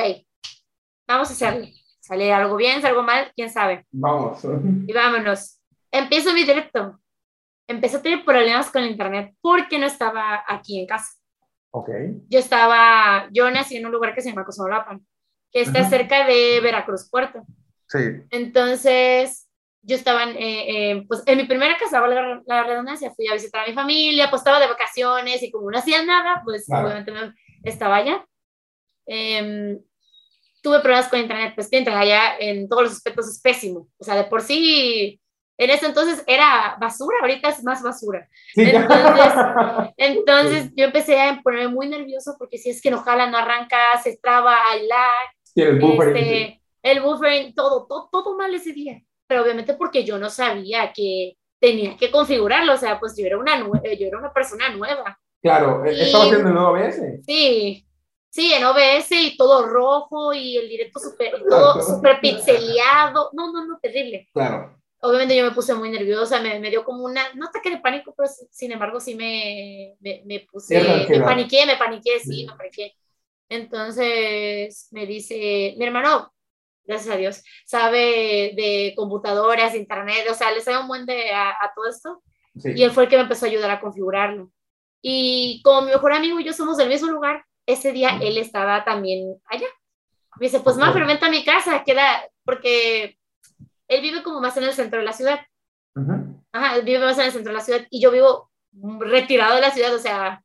[1.07, 1.67] vamos a hacerlo.
[1.99, 3.87] Sale algo bien, sale algo mal, quién sabe.
[3.91, 4.43] Vamos.
[4.43, 5.59] Y vámonos.
[5.91, 6.99] Empiezo mi directo.
[7.67, 11.13] Empecé a tener problemas con el internet porque no estaba aquí en casa.
[11.75, 12.21] Okay.
[12.29, 15.03] Yo estaba, yo nací en un lugar que se llama Cosmolapan,
[15.51, 17.43] que está cerca de Veracruz Puerto.
[17.87, 17.97] Sí.
[18.29, 19.49] Entonces,
[19.81, 23.33] yo estaba en, eh, eh, pues, en mi primera casa, la, la redundancia, fui a
[23.33, 27.11] visitar a mi familia, pues estaba de vacaciones y como no hacía nada, pues obviamente
[27.63, 28.23] estaba allá.
[29.07, 29.79] Em,
[30.61, 33.89] tuve problemas con internet, pues internet allá en todos los aspectos es pésimo.
[33.97, 35.19] O sea, de por sí
[35.57, 38.27] en ese entonces era basura, ahorita es más basura.
[39.97, 43.77] Entonces, yo empecé a ponerme muy nervioso porque si es que no jala, no arranca,
[44.03, 45.27] se traba, hay lag.
[45.55, 46.15] el buffering.
[46.15, 49.01] Este, el buffering, todo, todo, todo mal ese día.
[49.27, 53.37] Pero obviamente porque yo no sabía que tenía que configurarlo, o sea, pues yo era
[53.37, 55.17] una, yo era una persona nueva.
[55.41, 57.25] Claro, e-, estaba haciendo en OBS.
[57.25, 57.87] Sí,
[58.29, 63.29] sí, en OBS y todo rojo y el directo super, todo súper pixeleado.
[63.33, 64.27] No, no, no, terrible.
[64.33, 67.77] Claro obviamente yo me puse muy nerviosa, me, me, dio como una, no ataque de
[67.79, 72.55] pánico, pero sin embargo sí me, me, me puse, me paniqué, me paniqué, sí, me
[72.55, 72.95] paniqué.
[73.49, 76.33] Entonces me dice, mi hermano,
[76.85, 81.71] gracias a Dios, sabe de computadoras, internet, o sea, le sabe un buen de a,
[81.75, 82.23] todo esto.
[82.55, 84.51] Y él fue el que me empezó a ayudar a configurarlo.
[85.01, 88.85] Y como mi mejor amigo y yo somos del mismo lugar, ese día él estaba
[88.85, 89.67] también allá.
[90.39, 93.17] Me dice, pues más, pero vente a mi casa, queda, porque
[93.95, 95.39] él vive como más en el centro de la ciudad.
[96.51, 98.49] Ajá, él vive más en el centro de la ciudad y yo vivo
[98.99, 100.43] retirado de la ciudad, o sea,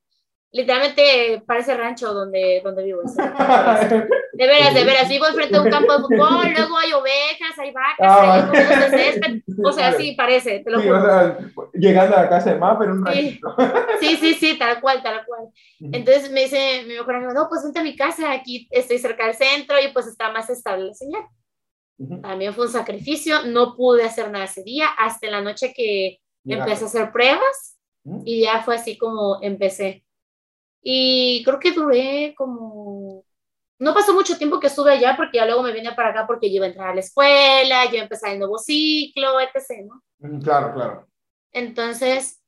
[0.53, 3.03] literalmente parece rancho donde, donde vivo.
[3.03, 7.73] de veras, de veras, vivo enfrente de un campo de fútbol, luego hay ovejas, hay
[7.73, 10.99] vacas, ah, hay de césped, o sea, sí parece, te lo juro.
[10.99, 11.39] O sea,
[11.75, 13.41] llegando a la casa de más, pero un sí.
[14.01, 15.49] sí, sí, sí, tal cual, tal cual.
[15.81, 19.27] Entonces me dice mi mejor amigo, no, pues vente a mi casa, aquí estoy cerca
[19.27, 21.23] del centro y pues está más estable la señal.
[22.23, 26.85] También fue un sacrificio, no pude hacer nada ese día, hasta la noche que empecé
[26.85, 27.77] a hacer pruebas
[28.25, 30.05] y ya fue así como empecé.
[30.83, 33.25] Y creo que duré como...
[33.81, 36.49] No pasó mucho tiempo que estuve allá porque ya luego me vine para acá porque
[36.49, 39.87] yo iba a entrar a la escuela, yo empecé el nuevo ciclo, etc.
[39.87, 40.41] ¿no?
[40.41, 41.09] Claro, claro.
[41.53, 42.43] Entonces,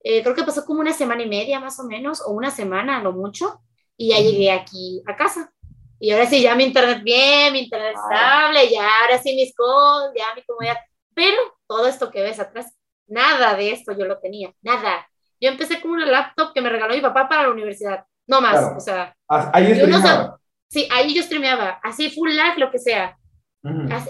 [0.00, 2.98] eh, creo que pasó como una semana y media más o menos, o una semana
[2.98, 3.60] a lo mucho,
[3.96, 5.52] y ya llegué aquí a casa.
[6.00, 10.12] Y ahora sí, ya mi internet bien, mi internet estable, ya ahora sí mis calls,
[10.16, 10.76] ya mi comodidad.
[11.14, 12.72] Pero todo esto que ves atrás,
[13.06, 15.08] nada de esto yo lo tenía, nada.
[15.40, 18.76] Yo empecé con una laptop que me regaló mi papá para la universidad, no más,
[18.76, 19.14] o sea.
[19.28, 20.38] Ahí streameaba.
[20.68, 23.16] sí, ahí yo streameaba, así full lag, lo que sea.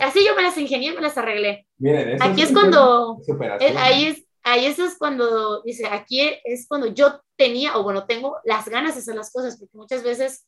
[0.01, 1.67] así, yo me las ingenié, me las arreglé.
[1.79, 3.19] Miren, eso Aquí es, cuando,
[3.79, 8.39] ahí es, ahí eso es cuando, dice, aquí es cuando yo tenía, o bueno, tengo
[8.45, 10.47] las ganas de hacer las cosas, porque muchas veces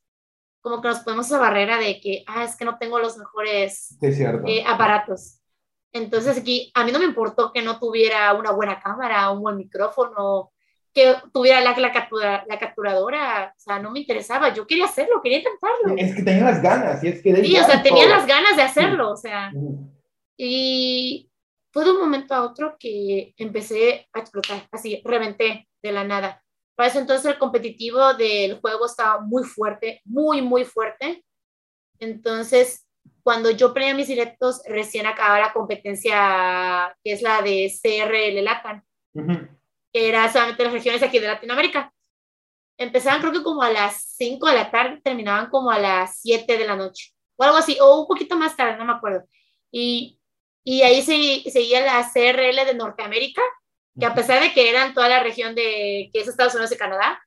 [0.60, 3.96] como que nos ponemos esa barrera de que, ah, es que no tengo los mejores
[4.02, 5.40] eh, aparatos.
[5.92, 9.56] Entonces aquí a mí no me importó que no tuviera una buena cámara, un buen
[9.56, 10.52] micrófono,
[10.92, 15.20] que tuviera la, la, captura, la capturadora, o sea, no me interesaba, yo quería hacerlo,
[15.22, 15.94] quería intentarlo.
[15.96, 17.34] Es que tenía las ganas, y es que...
[17.36, 19.52] Sí, o sea, tenía las ganas de hacerlo, o sea,
[20.36, 21.30] y
[21.72, 26.42] fue de un momento a otro que empecé a explotar, así, reventé de la nada.
[26.80, 31.22] Para eso entonces el competitivo del juego estaba muy fuerte, muy, muy fuerte.
[31.98, 32.88] Entonces,
[33.22, 38.82] cuando yo prendía mis directos, recién acababa la competencia, que es la de CRL LATAM,
[39.92, 41.92] que era solamente las regiones aquí de Latinoamérica.
[42.78, 46.56] Empezaban creo que como a las 5 de la tarde, terminaban como a las 7
[46.56, 49.28] de la noche, o algo así, o un poquito más tarde, no me acuerdo.
[49.70, 50.18] Y,
[50.64, 53.42] y ahí se, seguía la CRL de Norteamérica,
[53.98, 56.76] que a pesar de que eran toda la región de, que es Estados Unidos y
[56.76, 57.20] Canadá,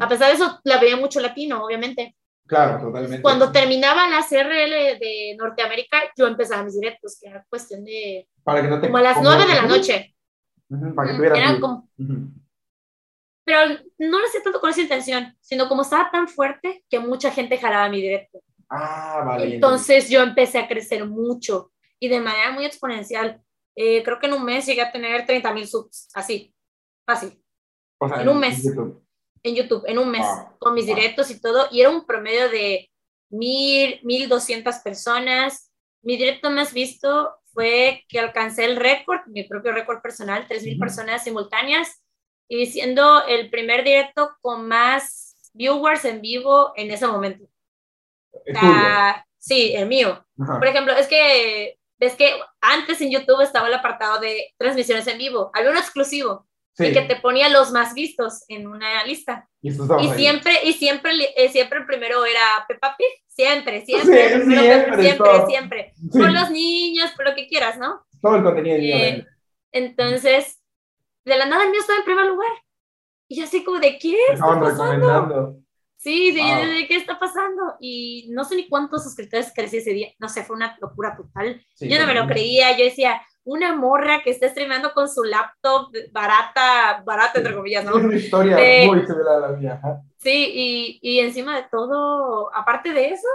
[0.00, 2.16] a pesar de eso la veía mucho latino, obviamente.
[2.46, 3.22] Claro, totalmente.
[3.22, 8.28] Cuando terminaba la CRL de Norteamérica, yo empezaba mis directos, que era cuestión de...
[8.42, 10.14] Para que no te como a las 9 de la noche.
[10.94, 11.60] para que tuvieras...
[11.60, 11.88] como...
[13.44, 17.30] Pero no lo hacía tanto con esa intención, sino como estaba tan fuerte que mucha
[17.30, 18.40] gente jalaba mi directo.
[18.68, 19.54] Ah, vale.
[19.54, 23.40] Entonces yo empecé a crecer mucho y de manera muy exponencial.
[23.74, 26.54] Eh, creo que en un mes llegué a tener 30 mil subs, así,
[27.06, 27.42] fácil.
[27.98, 28.62] O sea, en un mes.
[28.62, 29.04] YouTube.
[29.42, 30.26] En YouTube, en un mes,
[30.58, 31.66] con mis directos y todo.
[31.70, 32.90] Y era un promedio de
[33.30, 35.70] mil, mil doscientas personas.
[36.02, 40.78] Mi directo más visto fue que alcancé el récord, mi propio récord personal, tres mil
[40.78, 42.02] personas simultáneas,
[42.48, 47.46] y siendo el primer directo con más viewers en vivo en ese momento.
[49.38, 50.24] sí, el mío.
[50.36, 52.32] Por ejemplo, es que ves que
[52.62, 56.46] antes en YouTube estaba el apartado de transmisiones en vivo, había uno exclusivo
[56.78, 59.46] y que te ponía los más vistos en una lista.
[59.60, 65.46] Y, siempre, y siempre, eh, siempre el primero era Peppa Pig, siempre, siempre, siempre, siempre,
[65.46, 68.06] siempre, Con los niños, por lo que quieras, ¿no?
[68.22, 68.96] Todo el contenido.
[68.96, 69.26] Eh,
[69.72, 70.58] entonces,
[71.26, 72.50] de la nada el mío estaba en primer lugar.
[73.28, 75.56] Y así como de, ¿qué está pasando?
[76.00, 77.76] Sí, sí, ¿de ¿qué está pasando?
[77.78, 80.08] Y no sé ni cuántos suscriptores crecí ese día.
[80.18, 81.62] No sé, fue una locura total.
[81.78, 82.74] yo no me lo creía.
[82.74, 87.98] Yo decía, una morra que está streamando con su laptop barata, barata entre comillas, ¿no?
[87.98, 89.80] Es una historia muy similar a la mía.
[90.16, 93.28] Sí, y, y encima de todo, aparte de eso,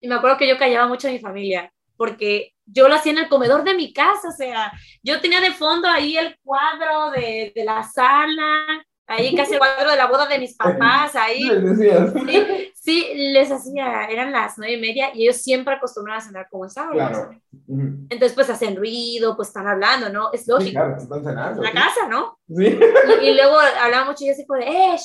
[0.00, 3.18] y me acuerdo que yo callaba mucho a mi familia, porque yo lo hacía en
[3.18, 4.72] el comedor de mi casa, o sea,
[5.02, 9.90] yo tenía de fondo ahí el cuadro de, de la sala, ahí casi el cuadro
[9.90, 11.48] de la boda de mis papás, ahí.
[11.76, 16.48] Sí, sí, les hacía, eran las nueve y media y ellos siempre acostumbraban a cenar
[16.50, 17.30] como esa Claro.
[17.68, 20.32] Entonces, pues hacen ruido, pues están hablando, ¿no?
[20.32, 20.68] Es lógico.
[20.68, 21.62] Sí, claro, están cenando.
[21.62, 22.38] En la casa, ¿no?
[22.48, 22.78] Sí.
[23.22, 24.96] Y, luego hablaba mucho y yo así como ¡eh!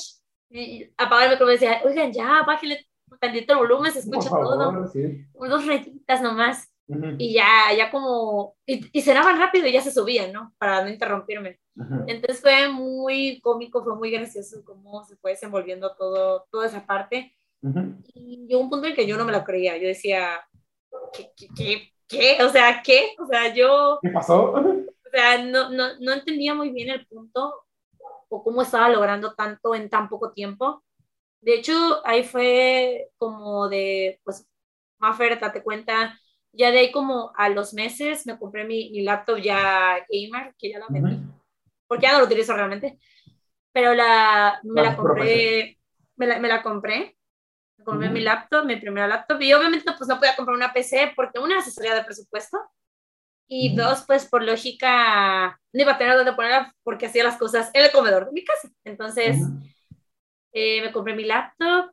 [0.50, 2.86] Y apagar el micrófono y decía, oigan, ya, bájale
[3.20, 4.88] tantito el volumen, se escucha todo.
[4.88, 5.24] Sí.
[5.34, 6.68] Dos retitas nomás.
[7.18, 10.52] Y ya, ya como, y, y, cenaban rápido y ya se subían, ¿no?
[10.58, 11.58] Para no interrumpirme.
[12.06, 17.34] Entonces fue muy cómico, fue muy gracioso cómo se fue desenvolviendo todo, toda esa parte.
[18.14, 19.76] Y llegó un punto en que yo no me lo creía.
[19.76, 20.40] Yo decía,
[21.12, 23.14] ¿qué, qué, qué, O sea, ¿qué?
[23.18, 23.98] O sea, yo...
[24.02, 24.52] ¿Qué pasó?
[24.52, 27.64] O sea, no, no, no entendía muy bien el punto
[28.28, 30.82] o cómo estaba logrando tanto en tan poco tiempo.
[31.40, 31.72] De hecho,
[32.06, 34.48] ahí fue como de, pues,
[34.98, 36.18] Maffer, date cuenta,
[36.52, 40.70] ya de ahí como a los meses me compré mi, mi laptop ya gamer, que
[40.70, 41.18] ya la vendí,
[41.92, 42.98] porque ya no lo utilizo realmente,
[43.70, 45.78] pero la, me la compré,
[46.16, 47.18] me la, me la compré,
[47.76, 51.12] me compré mi laptop, mi primera laptop, y obviamente pues no podía comprar una PC
[51.14, 52.58] porque una asesoría de presupuesto,
[53.46, 57.68] y dos, pues por lógica, no iba a tener dónde ponerla porque hacía las cosas
[57.74, 58.70] en el comedor de mi casa.
[58.84, 59.36] Entonces,
[60.54, 61.90] eh, me compré mi laptop,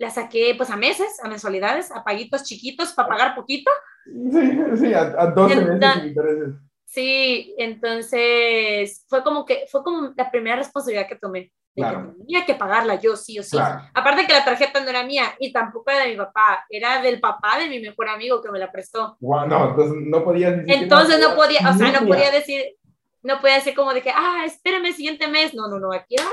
[0.00, 3.70] la saqué pues a meses, a mensualidades, a paguitos chiquitos para pagar poquito.
[4.06, 6.69] Sí, sí, a, a 12 meses intereses.
[6.90, 11.52] Sí, entonces fue como que fue como la primera responsabilidad que tomé.
[11.76, 13.56] De que tenía que pagarla yo sí o sí.
[13.94, 17.20] Aparte que la tarjeta no era mía y tampoco era de mi papá, era del
[17.20, 19.16] papá de mi mejor amigo que me la prestó.
[19.20, 20.82] Wow, no, entonces no podía decir.
[20.82, 22.76] Entonces no podía, o sea, no podía decir,
[23.22, 25.54] no podía decir como de que, ah, espérame el siguiente mes.
[25.54, 26.26] No, no, no, aquí era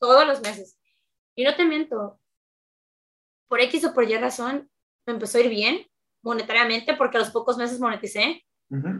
[0.00, 0.76] todos los meses.
[1.36, 2.18] Y no te miento,
[3.46, 4.68] por X o por Y razón,
[5.06, 5.86] me empezó a ir bien
[6.22, 8.44] monetariamente porque a los pocos meses moneticé.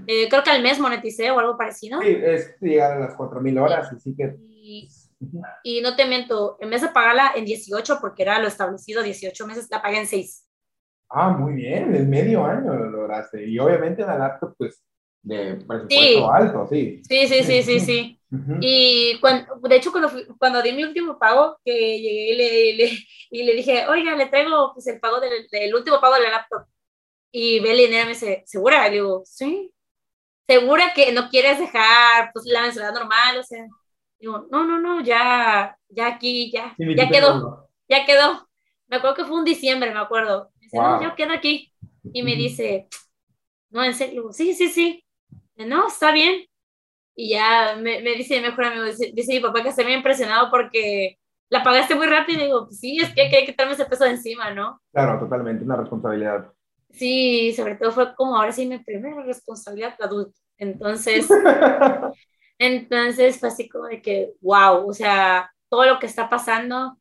[0.07, 2.01] Eh, creo que al mes moneticé o algo parecido.
[2.03, 4.37] Sí, es llegar a las 4.000 horas, y que...
[5.65, 9.47] Y, no te miento, en vez de pagarla en 18, porque era lo establecido, 18
[9.47, 10.49] meses, la pagué en 6.
[11.09, 13.47] Ah, muy bien, en medio año lo lograste.
[13.47, 14.83] Y obviamente en la laptop, pues,
[15.23, 17.01] de presupuesto alto, sí.
[17.09, 18.19] Sí, sí, sí, sí, sí.
[18.61, 22.99] Y cuando, de hecho, cuando, cuando di mi último pago, que llegué y le, le,
[23.31, 26.31] y le dije, oiga, le traigo pues, el pago del, del último pago de la
[26.31, 26.67] laptop.
[27.35, 28.85] Y Beli me dice, ¿segura?
[28.85, 29.73] Le digo, sí.
[30.47, 33.39] ¿Segura que no quieres dejar pues, la mensualidad normal?
[33.39, 33.67] O sea,
[34.19, 38.49] digo, no, no, no, ya, ya aquí, ya, ya quedó, ya quedó.
[38.87, 40.51] Me acuerdo que fue un diciembre, me acuerdo.
[40.61, 41.73] dice, no, yo quedo aquí.
[42.13, 42.89] Y me dice,
[43.71, 45.03] no, en serio, digo, sí, sí, sí.
[45.57, 46.45] No, está bien.
[47.15, 49.97] Y ya me, me dice mi mejor amigo, dice, dice, mi papá que me ha
[49.97, 51.19] impresionado porque
[51.49, 52.41] la pagaste muy rápido.
[52.41, 54.83] Y digo, sí, es que hay que quitarme ese peso de encima, ¿no?
[54.93, 56.53] Claro, totalmente, una responsabilidad.
[56.93, 60.39] Sí, sobre todo fue como ahora sí mi primera responsabilidad adulta.
[60.59, 61.27] Entonces,
[62.59, 66.99] entonces fue así como de que, wow, o sea, todo lo que está pasando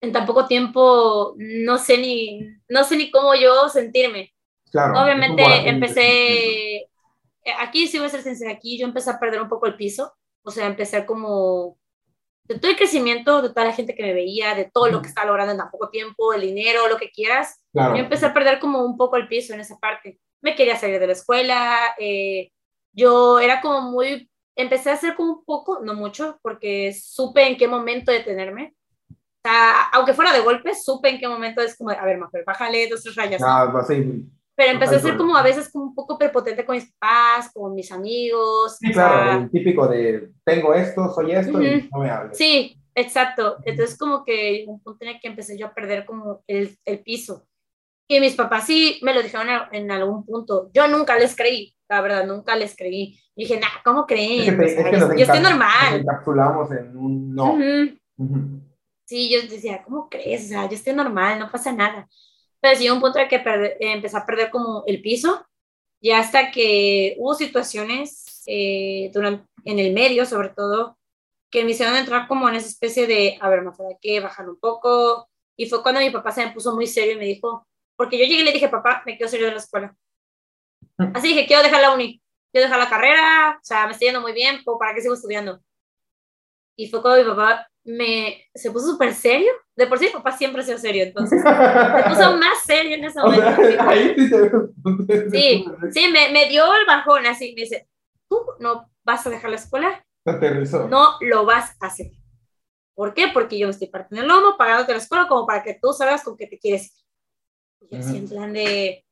[0.00, 4.32] en tan poco tiempo, no sé ni, no sé ni cómo yo sentirme.
[4.70, 6.88] Claro, Obviamente empecé,
[7.58, 10.14] aquí sí voy a ser sincera, aquí yo empecé a perder un poco el piso,
[10.42, 11.78] o sea, empecé como
[12.48, 15.08] de todo el crecimiento, de toda la gente que me veía, de todo lo que
[15.08, 18.58] estaba logrando en tan poco tiempo, el dinero, lo que quieras, yo empecé a perder
[18.58, 20.18] como un poco el piso en esa parte.
[20.40, 22.50] Me quería salir de la escuela, eh,
[22.92, 27.58] yo era como muy, empecé a hacer como un poco, no mucho, porque supe en
[27.58, 28.74] qué momento detenerme.
[29.10, 32.44] O sea, aunque fuera de golpe, supe en qué momento es como, a ver, Mafer,
[32.44, 33.42] bájale dos, tres rayas.
[33.44, 34.24] Ah, pues sí,
[34.58, 37.76] pero empecé a ser como a veces como un poco prepotente con mis papás, con
[37.76, 38.76] mis amigos.
[38.80, 42.36] Sí, claro, el típico de tengo esto, soy esto y no me hables.
[42.36, 43.58] Sí, exacto.
[43.64, 46.98] Entonces como que un punto en el que empecé yo a perder como el, el
[47.04, 47.46] piso.
[48.08, 50.70] Y mis papás sí me lo dijeron en algún punto.
[50.74, 53.16] Yo nunca les creí, la verdad, nunca les creí.
[53.36, 54.60] Y dije, nah, ¿cómo creen?
[54.60, 55.92] Es que, es que yo estoy normal.
[55.92, 57.56] Nos encapsulamos en un no.
[59.04, 60.46] Sí, yo decía, ¿cómo crees?
[60.46, 62.08] O sea, yo estoy normal, no pasa nada
[62.60, 65.46] pero sí un punto en que eh, empecé a perder como el piso,
[66.00, 70.96] y hasta que hubo situaciones eh, durante, en el medio, sobre todo,
[71.50, 74.48] que me hicieron entrar como en esa especie de, a ver, más hay que bajar
[74.48, 77.66] un poco, y fue cuando mi papá se me puso muy serio y me dijo,
[77.96, 79.96] porque yo llegué y le dije, papá, me quiero salir de la escuela.
[81.14, 84.20] Así dije, quiero dejar la uni, quiero dejar la carrera, o sea, me estoy yendo
[84.20, 85.60] muy bien, ¿para qué sigo estudiando?
[86.76, 89.50] Y fue cuando mi papá me, se puso súper serio.
[89.74, 93.04] De por sí, mi papá siempre ha sido serio, entonces se puso más serio en
[93.04, 93.46] ese momento.
[93.80, 94.14] ahí
[95.30, 97.54] sí, sí, me, me, dio el bajón así.
[97.54, 97.88] Me dice,
[98.28, 100.04] ¿tú no vas a dejar la escuela?
[100.90, 102.10] No lo vas a hacer.
[102.94, 103.28] ¿Por qué?
[103.32, 106.22] Porque yo me estoy partiendo el lomo, pagándote la escuela como para que tú sabes
[106.22, 107.88] con qué te quieres ir.
[107.88, 109.06] Y yo así en plan de,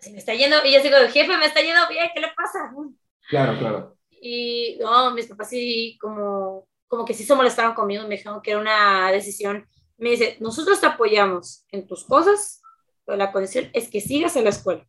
[0.00, 2.72] si me está yendo, y yo digo, jefe, me está yendo bien, ¿qué le pasa?
[3.28, 3.96] Claro, claro.
[4.22, 8.50] Y no, mis papás sí, como como que sí se molestaron conmigo, me dijeron que
[8.50, 9.64] era una decisión.
[9.96, 12.60] Me dice, nosotros te apoyamos en tus cosas,
[13.06, 14.84] pero la condición es que sigas en la escuela.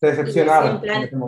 [0.00, 0.80] Se decepcionaron.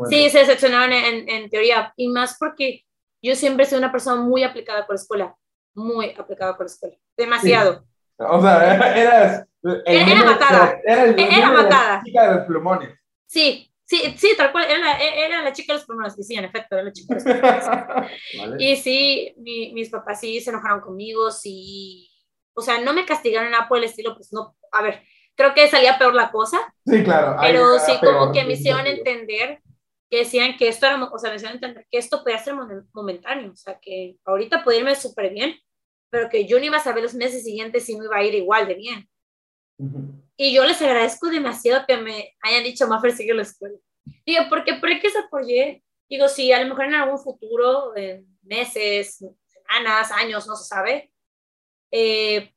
[0.08, 2.86] sí, se decepcionaron en, en, teoría, y más porque
[3.20, 5.36] yo siempre he sido una persona muy aplicada por la escuela,
[5.74, 7.84] muy aplicada por la escuela, demasiado.
[8.16, 9.46] O sea, eras...
[9.84, 10.80] Era, matada.
[10.84, 11.96] Era, el, era matada.
[11.98, 12.98] La chica de los plumones.
[13.26, 16.46] Sí, Sí, sí, tal cual, era la, era la chica de los primeros, sí, en
[16.46, 17.66] efecto, era la chica de los primeros.
[18.58, 22.10] Y sí, mi, mis papás sí se enojaron conmigo, sí,
[22.54, 25.02] o sea, no me castigaron nada por el estilo, pues no, a ver,
[25.34, 26.74] creo que salía peor la cosa.
[26.86, 27.36] Sí, claro.
[27.38, 29.60] Pero sí, como que me hicieron entender
[30.08, 32.54] que decían que esto era, o sea, me hicieron entender que esto podía ser
[32.94, 35.54] momentáneo, o sea, que ahorita podía irme súper bien,
[36.08, 38.34] pero que yo no iba a saber los meses siguientes si me iba a ir
[38.36, 39.06] igual de bien.
[40.44, 43.78] Y yo les agradezco demasiado que me hayan dicho, Maffer, sigue la escuela.
[44.26, 45.84] Digo, porque por qué se apoyé.
[46.10, 51.12] Digo, si a lo mejor en algún futuro, en meses, semanas, años, no se sabe,
[51.92, 52.52] eh,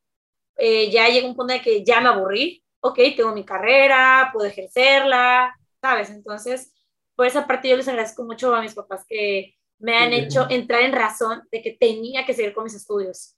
[0.56, 2.60] eh, ya llega un punto de que ya me aburrí.
[2.80, 6.10] Ok, tengo mi carrera, puedo ejercerla, ¿sabes?
[6.10, 6.74] Entonces,
[7.14, 10.82] por esa parte yo les agradezco mucho a mis papás que me han hecho entrar
[10.82, 13.36] en razón de que tenía que seguir con mis estudios.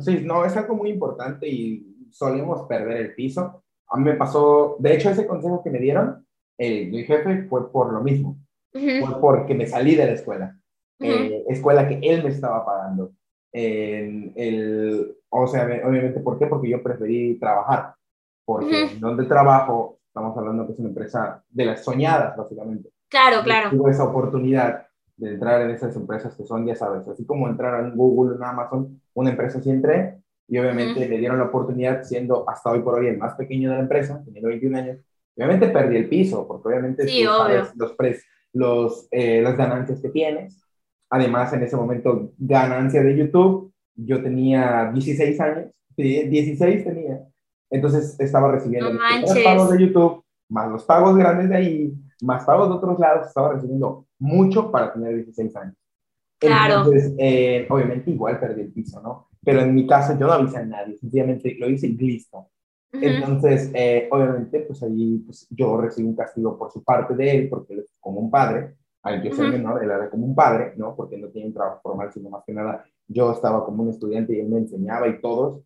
[0.00, 3.64] Sí, no, es algo muy importante y solemos perder el piso.
[3.90, 6.26] A mí me pasó, de hecho, ese consejo que me dieron,
[6.58, 8.36] el, mi jefe, fue por lo mismo.
[8.72, 10.56] Fue porque me salí de la escuela.
[11.00, 13.12] Eh, escuela que él me estaba pagando.
[13.52, 16.46] el, o sea, obviamente, ¿por qué?
[16.46, 17.94] Porque yo preferí trabajar.
[18.44, 22.90] Porque donde trabajo, estamos hablando que es una empresa de las soñadas, básicamente.
[23.08, 23.70] Claro, claro.
[23.70, 24.86] Tuve esa oportunidad
[25.16, 28.42] de entrar en esas empresas que son, ya sabes, así como entrar en Google, en
[28.42, 30.20] Amazon, una empresa entré,
[30.50, 33.76] y obviamente le dieron la oportunidad siendo hasta hoy por hoy el más pequeño de
[33.76, 34.98] la empresa, teniendo 21 años.
[35.36, 37.96] Obviamente perdí el piso, porque obviamente sí, los,
[38.52, 40.60] los, eh, las ganancias que tienes.
[41.08, 47.24] Además, en ese momento, ganancia de YouTube, yo tenía 16 años, 16 tenía,
[47.70, 52.70] entonces estaba recibiendo los pagos de YouTube, más los pagos grandes de ahí, más pagos
[52.70, 55.74] de otros lados, estaba recibiendo mucho para tener 16 años.
[56.40, 56.78] Claro.
[56.78, 59.29] Entonces, eh, obviamente igual perdí el piso, ¿no?
[59.44, 62.48] Pero en mi caso yo no avisé a nadie, sencillamente lo hice y listo.
[62.92, 67.48] Entonces, eh, obviamente, pues ahí pues, yo recibí un castigo por su parte de él,
[67.48, 69.52] porque él es como un padre, al yo ser Ujú.
[69.56, 70.94] menor, él era como un padre, ¿no?
[70.94, 74.34] Porque no tenía un trabajo formal, sino más que nada, yo estaba como un estudiante
[74.36, 75.62] y él me enseñaba y todos,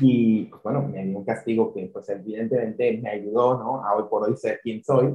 [0.00, 3.84] y pues bueno, me dio un castigo que pues evidentemente me ayudó, ¿no?
[3.84, 5.14] A hoy por hoy ser quien soy,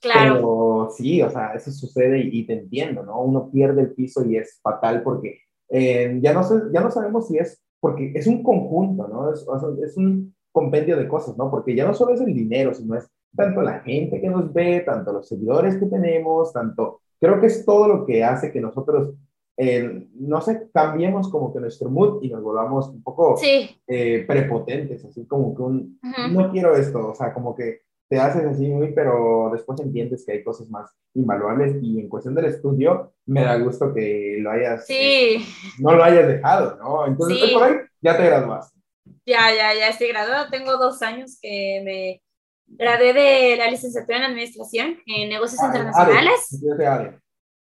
[0.00, 0.34] Claro.
[0.36, 3.20] pero sí, o sea, eso sucede y, y te entiendo, ¿no?
[3.22, 5.38] Uno pierde el piso y es fatal porque
[5.68, 9.32] eh, ya, no sé, ya no sabemos si es, porque es un conjunto, ¿no?
[9.32, 11.50] Es, o sea, es un compendio de cosas, ¿no?
[11.50, 14.80] Porque ya no solo es el dinero, sino es tanto la gente que nos ve,
[14.80, 19.14] tanto los seguidores que tenemos, tanto, creo que es todo lo que hace que nosotros,
[19.56, 23.70] eh, no sé, cambiemos como que nuestro mood y nos volvamos un poco Sí.
[23.86, 26.34] eh, prepotentes, así como que un, Ujú.
[26.34, 30.32] no quiero esto, o sea, como que te haces así muy, pero después entiendes que
[30.32, 34.84] hay cosas más invaluables y en cuestión del estudio, me da gusto que lo hayas,
[34.90, 35.46] eh, Sí.
[35.78, 37.06] no lo hayas dejado, ¿no?
[37.06, 37.54] Entonces, Sí.
[37.54, 38.78] por hoy ya te graduaste.
[39.26, 40.50] Ya, ya, ya estoy graduada.
[40.50, 42.22] Tengo dos años que me
[42.66, 46.64] gradué de la licenciatura en Administración en Negocios Ah, Internacionales.
[46.78, 47.18] Te haré.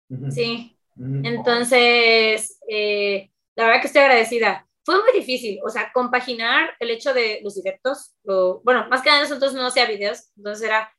[0.09, 0.77] Ujú, Sí.
[0.97, 1.21] ujú.
[1.23, 4.65] Entonces, eh, la verdad que estoy agradecida.
[4.89, 9.09] Fue muy difícil, o sea, compaginar el hecho de los directos, lo- bueno, más que
[9.09, 10.91] nada nosotros no hacía videos, entonces era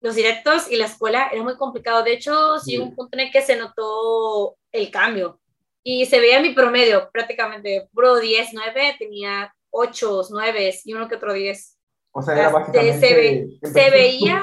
[0.00, 2.02] los directos y la escuela, era muy complicado.
[2.02, 2.78] De hecho, sí, Sí.
[2.78, 5.40] un punto en el que se notó el cambio
[5.84, 11.14] y se veía mi promedio prácticamente, puro 10, 9, tenía 8, 9 y uno que
[11.14, 11.78] otro 10.
[12.12, 13.06] O sea, era Este, básicamente...
[13.06, 14.42] se ve- se veía-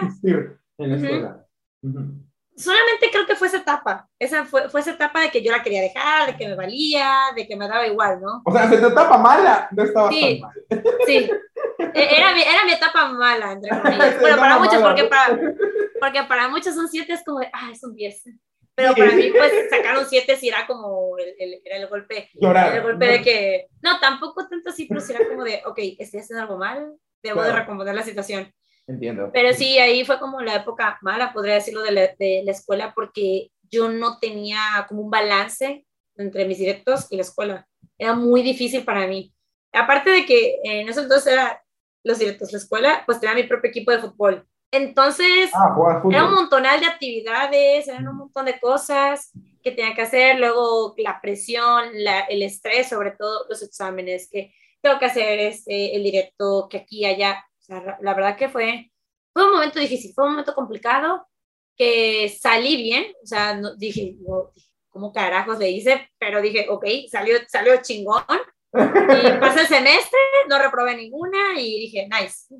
[0.78, 1.48] en la escuela.
[1.82, 2.25] Ujú.
[2.56, 5.62] Solamente creo que fue esa etapa, esa fue, fue esa etapa de que yo la
[5.64, 8.42] quería dejar, de que me valía, de que me daba igual, ¿no?
[8.46, 10.42] O sea, se te tapa mala, no estaba Sí.
[10.42, 10.84] tan mal.
[11.06, 11.30] Sí,
[11.94, 14.20] E- era mi, era mi etapa mala, entre comillas.
[14.22, 15.40] Bueno, para etapa muchos, porque para,
[16.00, 18.24] porque para muchos un 7 es como, de, ah, es un 10.
[18.76, 19.00] Pero Sí.
[19.02, 22.76] para mí, pues, sacar un 7 sí era como el, el- era el golpe, Llorar.
[22.76, 26.20] el golpe de que, no, tampoco tanto así, pero sí era como de, ok, estoy
[26.20, 26.94] haciendo algo mal,
[27.24, 27.62] debo de Claro.
[27.62, 28.54] recomponer la situación.
[28.88, 29.32] Entiendo.
[29.34, 32.94] Pero sí, ahí fue como la época mala, podría decirlo, de la, de la escuela,
[32.96, 35.86] porque yo no tenía como un balance
[36.18, 37.68] entre mis directos y la escuela.
[37.98, 39.34] Era muy difícil para mí.
[39.74, 41.62] Aparte de que en ese entonces era
[42.04, 44.48] los directos, la escuela, pues tenía mi propio equipo de fútbol.
[44.72, 45.74] Entonces, Ah,
[46.12, 49.32] era un montonal de actividades, eran un montón de cosas
[49.64, 54.54] que tenía que hacer, luego la presión, la- el estrés, sobre todo los exámenes, que
[54.82, 57.44] tengo que hacer este, el directo, que aquí, allá.
[57.66, 58.92] Sea, la- verdad que fue,
[59.34, 61.28] fue un momento difícil, fue un momento complicado,
[61.76, 64.52] que salí bien, o sea, no, dije, no,
[64.90, 66.10] ¿cómo carajos le hice?
[66.20, 68.24] Pero dije, ok, salió, salió chingón.
[68.74, 68.74] Y
[69.40, 72.54] pasé el semestre, no reprobé ninguna y dije, nice.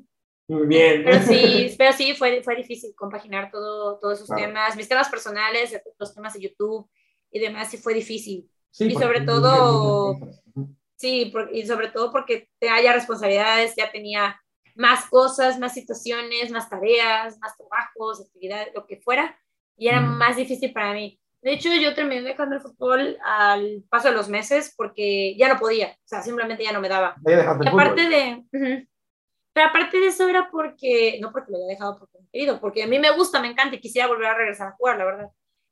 [0.48, 1.02] Muy bien.
[1.04, 4.42] Pero sí, pero sí fue, fue difícil compaginar todo, todos esos Claro.
[4.46, 6.90] temas, mis temas personales, los temas de YouTube
[7.30, 8.50] y demás, sí fue difícil.
[8.70, 10.14] Sí, y sobre todo-.
[10.96, 14.40] Sí, por- y sobre todo porque te haya responsabilidades, ya tenía
[14.76, 19.38] más cosas, más situaciones, más tareas, más trabajos, actividades, lo que fuera,
[19.76, 20.16] y era Mm.
[20.18, 21.18] más difícil para mí.
[21.42, 25.58] De hecho, yo terminé dejando el fútbol al paso de los meses porque ya no
[25.60, 27.14] podía, o sea, simplemente ya no me daba.
[27.24, 27.68] Ya Y fútbol.
[27.80, 28.44] aparte de,
[29.52, 32.82] pero aparte de eso era porque, no porque lo había dejado porque he querido, porque
[32.82, 35.30] a mí me gusta, me encanta y quisiera volver a regresar a jugar, la verdad.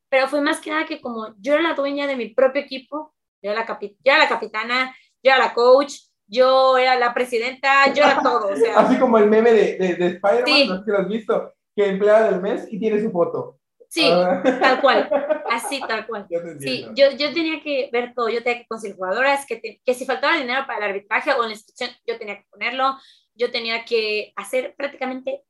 [0.08, 3.14] Pero fue más que nada que como yo era la dueña de mi propio equipo,
[3.42, 5.94] yo era la, capi- yo era la capitana, yo era la coach,
[6.26, 9.94] yo era la presidenta, yo era todo, o sea, Así como el meme de, de,
[9.96, 10.68] de Spider-Man, Sí.
[10.68, 13.58] no sé si lo has visto, que empleada del mes y tiene su foto.
[13.88, 15.08] sí, Ah, tal cual,
[15.50, 16.26] así tal cual.
[16.28, 19.80] te Sí, yo, yo tenía que ver todo, yo tenía que conseguir jugadoras, que, te-
[19.84, 22.96] que si faltaba dinero para el arbitraje o la institución, yo tenía que ponerlo,
[23.34, 25.42] yo tenía que hacer prácticamente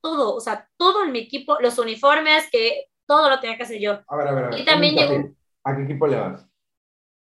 [0.00, 3.80] todo, o sea, todo en mi equipo, los uniformes, que todo lo tenía que hacer
[3.80, 4.60] yo, A ver, a ver, a ver.
[4.60, 5.30] Y también llegó-
[5.64, 6.46] ¿A qué equipo le vas?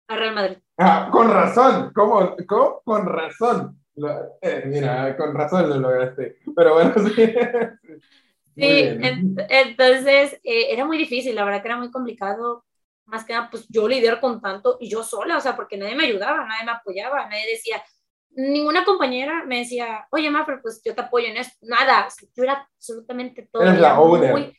[0.07, 0.57] A Real Madrid.
[0.77, 1.91] Ah, con razón.
[1.93, 2.35] ¿Cómo?
[2.47, 2.81] ¿Cómo?
[2.83, 3.79] Con razón.
[4.41, 6.37] Eh, mira, con razón lo lograste.
[6.55, 7.33] Pero bueno, sí.
[8.59, 12.65] Sí, ent- entonces eh, era muy difícil, la verdad que era muy complicado,
[13.05, 15.95] más que nada, pues yo lidiar con tanto y yo sola, o sea, porque nadie
[15.95, 17.83] me ayudaba, nadie me apoyaba, nadie decía,
[18.31, 22.29] ninguna compañera me decía, oye, Mafra, pues yo te apoyo en esto, nada, o sea,
[22.35, 23.63] yo era absolutamente todo.
[23.63, 23.95] Eres la
[24.31, 24.53] muy-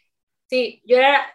[0.48, 1.26] sí, yo era,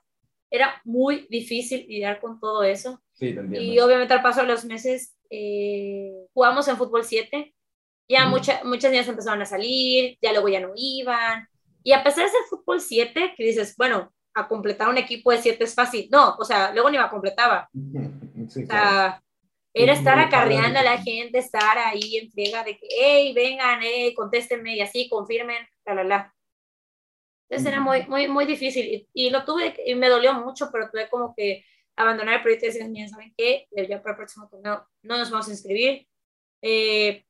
[0.52, 3.02] era muy difícil lidiar con todo eso.
[3.22, 3.36] Sí.
[3.52, 7.54] Y obviamente al paso de los meses eh, jugamos en fútbol 7.
[8.10, 8.30] Ya Mm.
[8.32, 11.48] mucha- muchas niñas empezaron a salir, ya luego ya no iban.
[11.84, 15.38] Y a pesar de ser fútbol 7, que dices, bueno, a completar un equipo de
[15.42, 16.10] 7 es fácil.
[16.12, 17.70] No, o sea, luego ni me completaba.
[18.50, 18.90] Sí, O claro.
[18.90, 19.24] sea,
[19.74, 24.14] era estar acarreando a la gente, estar ahí en friega de que, hey, vengan, hey,
[24.16, 26.36] contéstenme y así, confirmen, la, la, la.
[27.50, 30.90] Entonces era muy, muy, muy difícil y, y, lo tuve y me dolió mucho, pero
[30.90, 31.64] tuve como que
[32.02, 33.68] abandonar el proyecto y decir, miren, ¿saben qué?
[33.72, 36.08] Ya para el próximo torneo no nos vamos a inscribir.
[36.62, 37.26] Eh,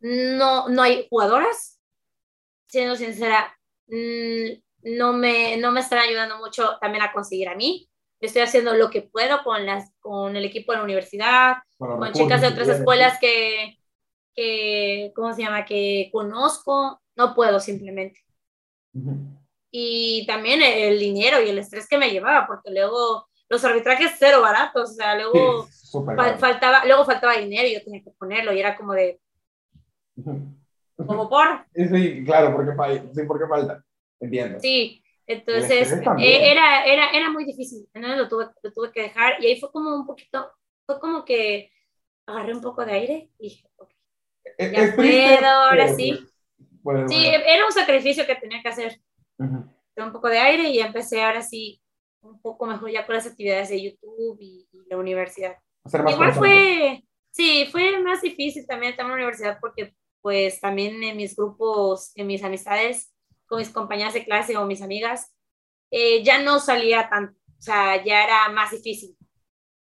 [0.00, 1.80] no, no hay jugadoras.
[2.68, 3.56] Siendo sincera,
[3.88, 7.88] mm, no me, no me están ayudando mucho también a conseguir a mí.
[8.20, 12.42] Estoy haciendo lo que puedo con, las, con el equipo de la universidad, con chicas
[12.42, 13.78] de otras escuelas que,
[14.34, 15.64] que, ¿cómo se llama?
[15.64, 17.00] Que conozco.
[17.16, 18.20] No puedo simplemente.
[19.70, 24.40] Y también el dinero y el estrés que me llevaba, porque luego los arbitrajes cero
[24.40, 25.68] baratos, o sea, luego,
[26.38, 29.20] faltaba, luego faltaba dinero y yo tenía que ponerlo y era como de...
[30.96, 31.66] Como por...
[31.74, 33.84] Sí, claro, porque, sí, porque falta,
[34.20, 34.60] entiendo.
[34.60, 39.42] Sí, entonces eh, era, era, era muy difícil, entonces lo tuve, lo tuve que dejar
[39.42, 40.48] y ahí fue como un poquito,
[40.86, 41.72] fue como que
[42.26, 43.90] agarré un poco de aire y dije, ok,
[44.58, 46.24] e, ya puedo, ahora sí.
[47.08, 49.00] sí, era un sacrificio que tenía que hacer.
[49.38, 51.80] un poco de aire y empecé ahora sí
[52.22, 55.56] un poco mejor ya con las actividades de YouTube y, la universidad.
[55.86, 61.16] Igual fue, sí, fue más difícil también estar en la universidad porque pues también en
[61.16, 63.14] mis grupos, en mis amistades,
[63.46, 65.32] con mis compañeras de clase o mis amigas,
[65.92, 69.16] eh, ya no salía tanto, o sea, ya era más difícil.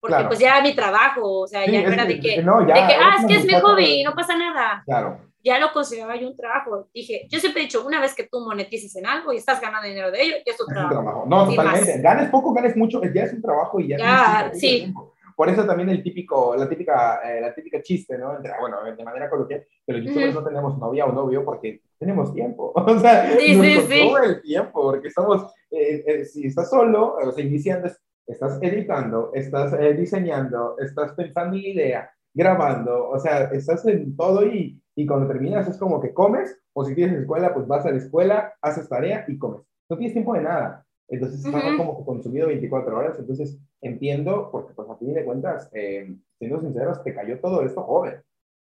[0.00, 2.42] Porque pues ya era mi trabajo, o sea, ya no era de que, de que
[2.42, 4.82] ah, es que es mi hobby y no pasa nada.
[4.86, 6.88] Claro ya lo consideraba yo un trabajo.
[6.92, 9.88] Dije, yo siempre he dicho, una vez que tú monetices en algo y estás ganando
[9.88, 11.24] dinero de ello, ya es tu trabajo.
[11.26, 12.00] No, totalmente.
[12.00, 14.92] Ganes poco, ganes mucho, ya es un trabajo y ya, ya sí.
[15.40, 18.36] Por eso también el típico, la típica, eh, la típica chiste, ¿no?
[18.60, 22.74] bueno, de manera coloquial, pero youtubers no tenemos novia o novio porque tenemos tiempo.
[22.76, 24.12] O sea, sí, sí, sí.
[24.22, 27.88] el tiempo, porque estamos, eh, eh, si estás solo, o sea, iniciando,
[28.26, 34.78] estás editando, estás diseñando, estás pensando en idea, grabando, o sea, estás en todo y
[35.00, 37.96] y cuando terminas es como que comes, o si tienes escuela, pues vas a la
[37.96, 39.62] escuela, haces tarea y comes.
[39.88, 40.84] No tienes tiempo de nada.
[41.08, 43.18] Entonces, estás como consumido 24 horas.
[43.18, 47.82] Entonces, entiendo, porque pues a fin de cuentas, eh, siendo sinceros, te cayó todo esto
[47.82, 48.20] joven.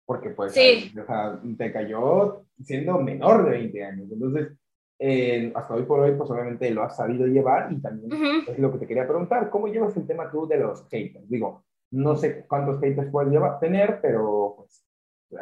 [0.06, 0.92] Porque pues, sí.
[1.00, 4.12] o sea, te cayó siendo menor de 20 años.
[4.12, 4.52] Entonces,
[5.00, 8.12] eh, hasta hoy por hoy, pues obviamente lo has sabido llevar y también
[8.46, 11.28] es lo que te quería preguntar, ¿cómo llevas el tema tú de los haters?
[11.28, 14.84] Digo, no sé cuántos haters puedes llevar, tener, pero pues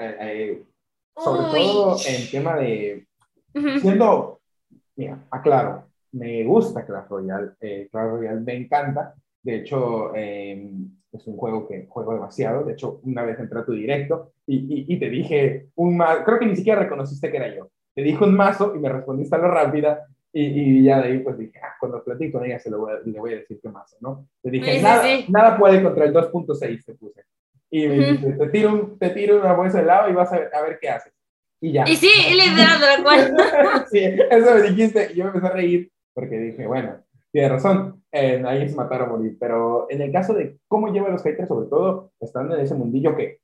[0.01, 0.63] eh,
[1.19, 3.07] eh, sobre todo en tema de,
[3.81, 4.41] siendo,
[4.97, 11.27] mira, aclaro, me gusta Clash Royale, eh, Clash Royale me encanta, de hecho em, es
[11.27, 14.99] un juego que juego demasiado, de hecho una vez entré a tu directo y, y,
[14.99, 18.35] te dije un mazo, creo que ni siquiera reconociste que era yo, te dije un
[18.35, 21.75] mazo y me respondiste a lo rápida y, y, ya de ahí pues dije, ah,
[21.81, 24.29] cuando platico con ella se lo voy a, le voy a decir qué mazo, ¿no?
[24.43, 27.25] Te dije, nada, nada puede contra el 2.6, te puse
[27.71, 30.39] y me dice, te tiro, un, te tiro una bolsa de lava y vas a
[30.39, 31.13] ver, a ver qué haces.
[31.61, 31.85] Y ya.
[31.89, 33.37] Y sí, literal, cual.
[33.91, 34.01] sí,
[34.31, 38.43] eso me dijiste y yo me empecé a reír porque dije, bueno, tiene razón, eh,
[38.47, 39.37] ahí se mataron a morir.
[39.39, 43.17] Pero en el caso de cómo llevan los haters, sobre todo estando en ese mundillo
[43.17, 43.41] que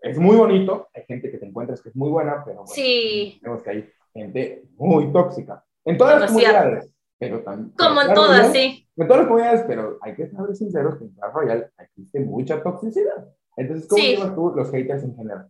[0.00, 3.38] es muy bonito, hay gente que te encuentras que es muy buena, pero bueno, sí.
[3.42, 5.64] vemos que hay gente muy tóxica.
[5.84, 7.72] En todas las comunidades, pero también.
[7.78, 8.86] Como en todas, sí.
[8.96, 12.62] En todas las comunidades, pero hay que ser sinceros que en Clash Royale existe mucha
[12.62, 13.28] toxicidad.
[13.56, 15.48] Entonces, ¿cómo llevas tú los haters en general?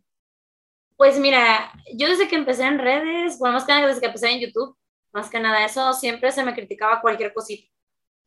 [0.96, 4.30] Pues mira, yo desde que empecé en redes, bueno, más que nada desde que empecé
[4.30, 4.76] en YouTube,
[5.12, 7.68] más que nada eso, siempre se me criticaba cualquier cosita.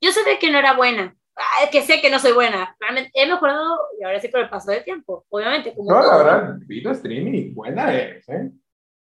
[0.01, 1.15] Yo sabía que no era buena,
[1.71, 2.76] que sé que no soy buena.
[2.80, 5.73] Realmente he mejorado y ahora sí con el paso del tiempo, obviamente.
[5.73, 8.51] Como no, la verdad, video streaming, buena eres, ¿eh?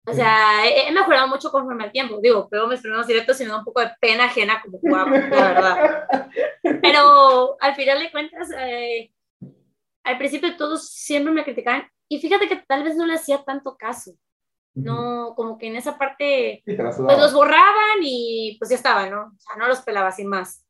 [0.09, 2.19] O sea, he, mejorado mucho conforme al tiempo.
[2.21, 5.11] Digo, pego mis primeros directos y me da un poco de pena ajena como jugaba,
[5.11, 6.07] la verdad.
[6.81, 9.11] Pero al final de cuentas, eh,
[10.07, 13.75] al principio todos siempre me criticaban y fíjate que tal vez no le hacía tanto
[13.77, 14.13] caso.
[14.73, 19.33] No, como que en esa parte, pues los borraban y pues ya estaba, ¿no?
[19.35, 20.63] O sea, no los pelaba sin más.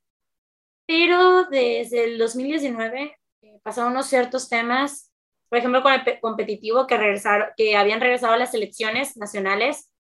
[0.88, 5.12] Pero desde el 2019 eh, pasaron unos ciertos temas,
[5.50, 9.92] por ejemplo, con el competitivo que, regresaron, que habían regresado a las elecciones nacionales.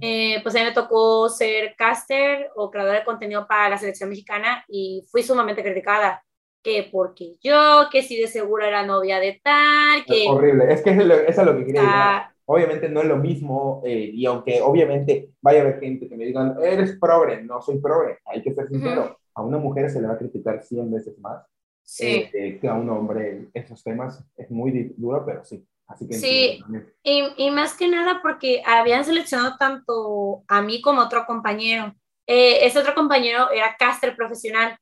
[0.00, 4.10] Eh, pues a mí me tocó ser caster o creador de contenido para la selección
[4.10, 6.22] mexicana y fui sumamente criticada
[6.68, 10.24] que porque yo, que si de seguro era novia de tal, que...
[10.24, 11.96] Es horrible, es que eso es lo que quería decir.
[11.96, 12.34] Ah.
[12.44, 16.24] Obviamente no es lo mismo, eh, y aunque obviamente vaya a haber gente que me
[16.24, 20.08] digan, eres progre, no soy progre, hay que ser sincero, a una mujer se le
[20.08, 21.44] va a criticar 100 veces más
[21.88, 22.28] sí.
[22.32, 25.66] Eh, que a un hombre esos temas, es muy duro, pero sí.
[25.86, 26.60] Así que sí,
[27.02, 31.94] y, y, más que nada porque habían seleccionado tanto a mí como a otro compañero.
[32.26, 34.78] Eh, ese otro compañero era caster profesional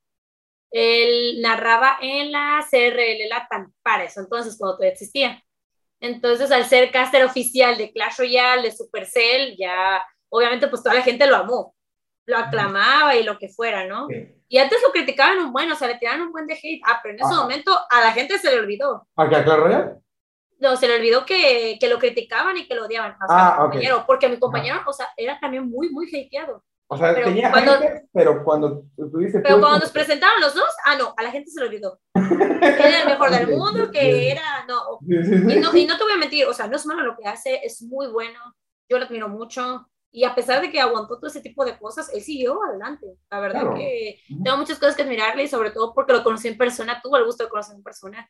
[0.71, 5.43] él narraba en la CRL Latam, para eso entonces, cuando todavía existía.
[5.99, 11.01] Entonces, al ser caster oficial de Clash Royale, de Supercell, ya, obviamente, pues toda la
[11.01, 11.73] gente lo amó.
[12.25, 14.07] lo aclamaba y lo que fuera, ¿no?
[14.49, 16.81] Y antes lo criticaban un buen, o sea, le tiraban un buen de hate.
[16.85, 19.07] Ah, pero en ese momento a la gente se le olvidó.
[19.15, 20.01] ¿A qué, a Claro
[20.59, 23.13] No, se le olvidó que, que, lo criticaban y que lo odiaban.
[23.13, 26.63] O sea, ah, compañero, porque mi compañero, o sea, era también muy, muy hateado.
[26.89, 27.73] O sea, tenía cuando,
[28.13, 29.39] pero cuando tuviste...
[29.39, 31.99] Pero cuando nos presentaron los dos, ah, no, a la gente se le olvidó.
[32.15, 34.99] era el mejor del mundo, que era, no.
[35.01, 35.75] Y no.
[35.75, 37.81] Y no te voy a mentir, o sea, no es malo lo que hace, es
[37.81, 38.39] muy bueno,
[38.89, 39.85] yo lo admiro mucho.
[40.11, 43.05] Y a pesar de que aguantó todo ese tipo de cosas, él siguió adelante.
[43.29, 46.57] La verdad que tengo muchas cosas que admirarle y sobre todo porque lo conocí en
[46.57, 48.29] persona, tuvo el gusto de conocer en persona.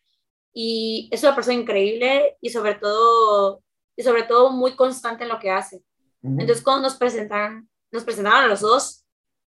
[0.52, 3.62] Y es una persona increíble y sobre todo,
[3.96, 5.84] y sobre todo muy constante en lo que hace.
[6.24, 9.06] Entonces, cuando nos presentaron, nos presentaron a los dos,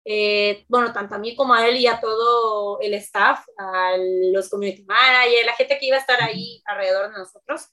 [0.05, 3.97] eh, bueno, tanto a mí como a él y a todo el staff, a
[4.32, 7.68] los community managers, la gente que iba a estar ahí alrededor de nosotros,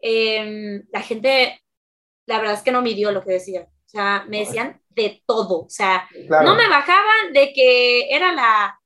[0.00, 1.60] eh, la gente
[2.28, 3.62] la verdad es que no midió lo que decía.
[3.62, 5.62] O sea, me decían de todo.
[5.62, 8.78] O sea, no me bajaban de que era la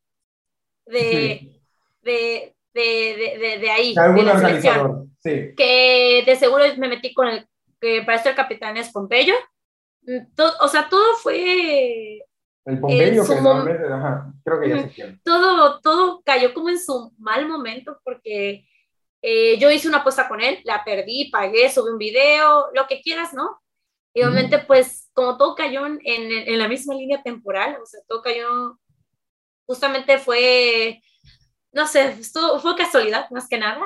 [0.87, 1.61] de,
[2.03, 3.95] de, de, de, de, ahí.
[3.95, 5.16] De la selección.
[5.18, 5.55] Sí.
[5.57, 7.47] Que de seguro me metí con el
[7.80, 9.35] que para el capitán es Pompeyo.
[10.03, 10.18] Mm,
[10.61, 12.24] o sea, todo fue.
[12.64, 17.12] El Pompeyo, que normalmente, ajá, creo que ya se Todo, todo cayó como en su
[17.18, 18.64] mal momento porque
[19.20, 23.00] eh, yo hice una apuesta con él, la perdí, pagué, subí un video, lo que
[23.00, 23.61] quieras, ¿no?
[24.14, 28.20] Y obviamente, pues, como todo cayó en, en, la misma línea temporal, o sea, todo
[28.20, 28.78] cayó,
[29.66, 31.00] justamente fue,
[31.72, 32.16] no sé,
[32.61, 33.84] fue casualidad, más que nada.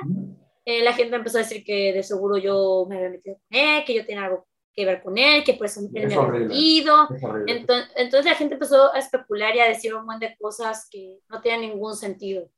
[0.65, 3.85] Eh, la gente empezó a decir que de seguro yo me había metido con él,
[3.85, 4.47] que yo tenía algo
[4.77, 7.09] que ver con él, que pues él me había ido.
[7.47, 11.19] Entonces, entonces, la gente empezó a especular y a decir un montón de cosas que
[11.31, 12.49] no tenían ningún sentido.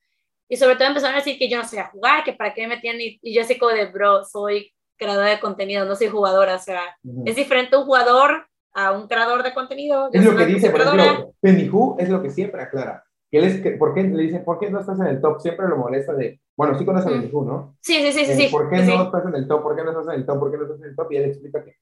[0.48, 2.74] Y sobre todo empezaron a decir que yo no sabía jugar, que para qué me
[2.74, 6.58] metían, y, yo así como de, bro, soy creadora de contenido, no soy jugadora, o
[6.58, 6.82] sea,
[7.24, 10.10] es diferente un jugador a un creador de contenido.
[10.12, 13.04] Es lo que dice, por ejemplo, Penny Who es lo que siempre aclara.
[13.30, 15.40] Que él es, que, ¿Por qué le dicen, por qué no estás en el top?
[15.40, 17.76] Siempre lo molesta de, bueno, sí conoces a Penny Who, ¿no?
[17.80, 18.44] Sí, sí, sí, sí.
[18.46, 19.62] Eh, ¿Por qué no estás en el top?
[19.62, 20.40] ¿Por qué no estás en el top?
[20.40, 21.12] ¿Por qué no estás en el top?
[21.12, 21.76] Y él explica que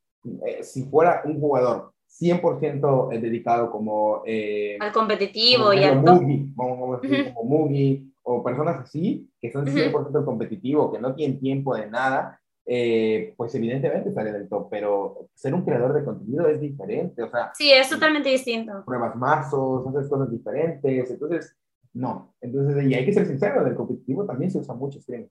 [0.47, 4.22] eh, si fuera un jugador 100% dedicado como...
[4.27, 6.22] Eh, al competitivo y al top.
[6.57, 7.01] como, como,
[7.35, 12.41] como Mugi, o personas así, que son 100% competitivos, que no tienen tiempo de nada,
[12.64, 17.31] eh, pues evidentemente sale del top, pero ser un creador de contenido es diferente, o
[17.31, 17.53] sea...
[17.55, 18.83] Sí, es totalmente distinto.
[18.85, 21.57] Pruebas mazos, haces cosas diferentes, entonces,
[21.93, 22.35] no.
[22.41, 25.29] Entonces, y hay que ser sincero, del competitivo también se usa mucho stream.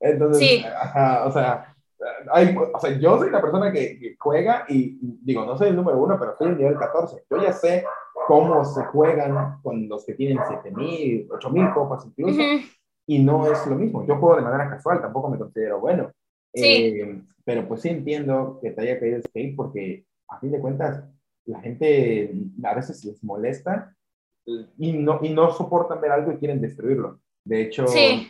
[0.00, 0.64] Entonces, sí.
[1.26, 1.73] o sea...
[2.32, 5.76] Hay, o sea, yo soy la persona que, que, juega y digo, no soy el
[5.76, 7.24] número uno, pero soy el nivel 14.
[7.30, 7.84] Yo ya sé
[8.26, 12.40] cómo se juegan con los que tienen 7000, 8000 copas incluso,
[13.06, 14.06] y no es lo mismo.
[14.06, 16.10] Yo juego de manera casual, tampoco me considero bueno.
[16.52, 21.04] Eh, pero pues sí entiendo que te haya caído skate porque a fin de cuentas
[21.46, 22.32] la gente
[22.62, 23.94] a veces les molesta
[24.78, 27.20] y no, y no soportan ver algo y quieren destruirlo.
[27.44, 27.84] De hecho,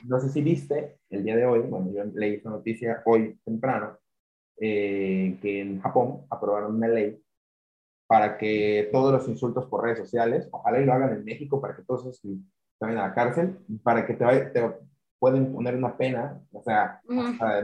[0.06, 3.96] no sé si viste el día de hoy, bueno, yo leí esta noticia hoy temprano,
[4.60, 7.20] eh, que en Japón aprobaron una ley
[8.06, 11.76] para que todos los insultos por redes sociales, ojalá y lo hagan en México para
[11.76, 12.20] que todos esos
[12.80, 14.60] vayan a la cárcel, para que te, te
[15.18, 17.00] pueden poner una pena, o sea,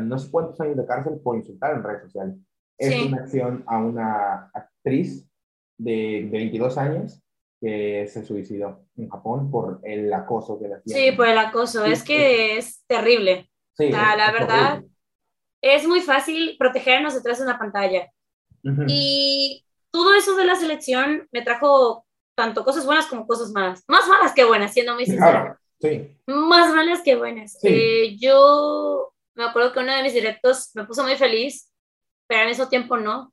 [0.00, 2.36] no sé cuántos años de cárcel por insultar en redes sociales.
[2.78, 5.28] Es una acción a una actriz
[5.76, 7.22] de, 22 años
[7.60, 10.98] que se suicidó en Japón por el acoso que le hacían.
[10.98, 13.50] Sí, por el acoso, es que es terrible.
[13.76, 14.82] Sí, la verdad,
[15.60, 18.10] es muy fácil protegernos detrás de una pantalla.
[18.86, 23.84] Y todo eso de la selección me trajo tanto cosas buenas como cosas malas.
[23.86, 25.58] Más malas que buenas, siendo muy sincera.
[25.80, 26.16] sí.
[26.26, 27.58] Más malas que buenas.
[27.62, 31.70] Eh, yo me acuerdo que uno de mis directos me puso muy feliz,
[32.26, 33.32] pero al mismo tiempo no,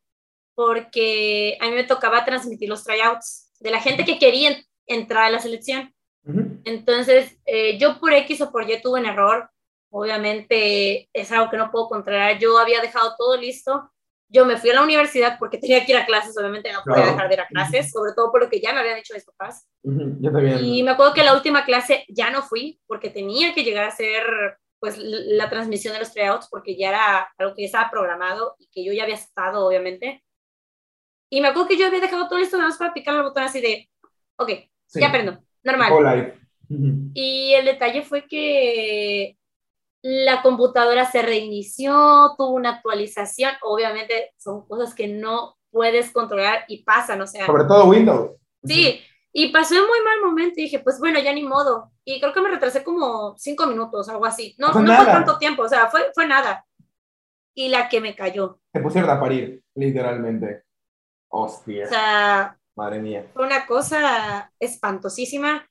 [0.56, 5.30] porque a mí me tocaba transmitir los tryouts de la gente que quería entrar a
[5.30, 5.93] la selección.
[6.66, 9.49] Entonces, eh, yo por X o por Y tuve un error.
[9.89, 12.38] Obviamente es algo que no puedo controlar.
[12.38, 13.89] Yo había dejado todo listo
[14.30, 17.05] yo me fui a la universidad porque tenía que ir a clases, obviamente no podía
[17.05, 19.26] dejar de ir a clases, sobre todo por lo que ya me habían hecho mis
[19.26, 19.68] papás.
[20.62, 23.89] Y me acuerdo que la última clase ya no fui porque tenía que llegar a
[23.89, 24.24] hacer
[24.80, 28.68] pues la transmisión de los tryouts porque ya era algo que ya estaba programado y
[28.68, 30.24] que yo ya había estado, obviamente.
[31.30, 33.44] Y me acuerdo que yo había dejado todo listo nada más para picar el botón
[33.44, 33.90] así de,
[34.38, 34.52] ok,
[34.94, 36.34] ya aprendo, normal.
[37.14, 39.38] Y el detalle fue que
[40.02, 46.84] la computadora se reinició, tuvo una actualización, obviamente son cosas que no puedes controlar y
[46.84, 47.46] pasan, o sea.
[47.46, 48.32] Sobre todo Windows.
[48.64, 49.02] Sí,
[49.34, 51.92] y pasó en muy mal momento y dije, pues bueno, ya ni modo.
[52.04, 54.56] Y creo que me retrasé como cinco minutos, algo así.
[54.58, 56.66] No, no, fue tanto tiempo, o sea, fue, fue nada.
[57.54, 58.60] Y la que me cayó.
[58.74, 60.64] Se pusieron a parir, literalmente.
[61.40, 61.86] Hostia.
[61.86, 63.26] O sea, Madre mía.
[63.34, 65.68] Fue una cosa espantosísima.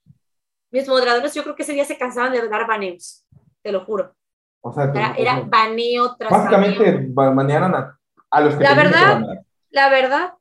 [0.73, 3.25] Mis moderadores yo creo que ese día se cansaban de dar baneos,
[3.62, 4.14] te lo juro.
[4.61, 7.35] O sea, Era, era baneo tras básicamente baneo.
[7.35, 7.99] banearon a,
[8.31, 9.45] a los que La que verdad, banear.
[9.71, 10.35] La verdad,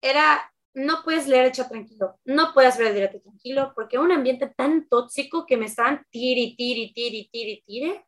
[0.00, 4.12] era, no puedes leer el chat tranquilo, no puedes ver el directo tranquilo, porque un
[4.12, 8.06] ambiente tan tóxico que me estaban tiri, tiri, tiri, tiri, tire.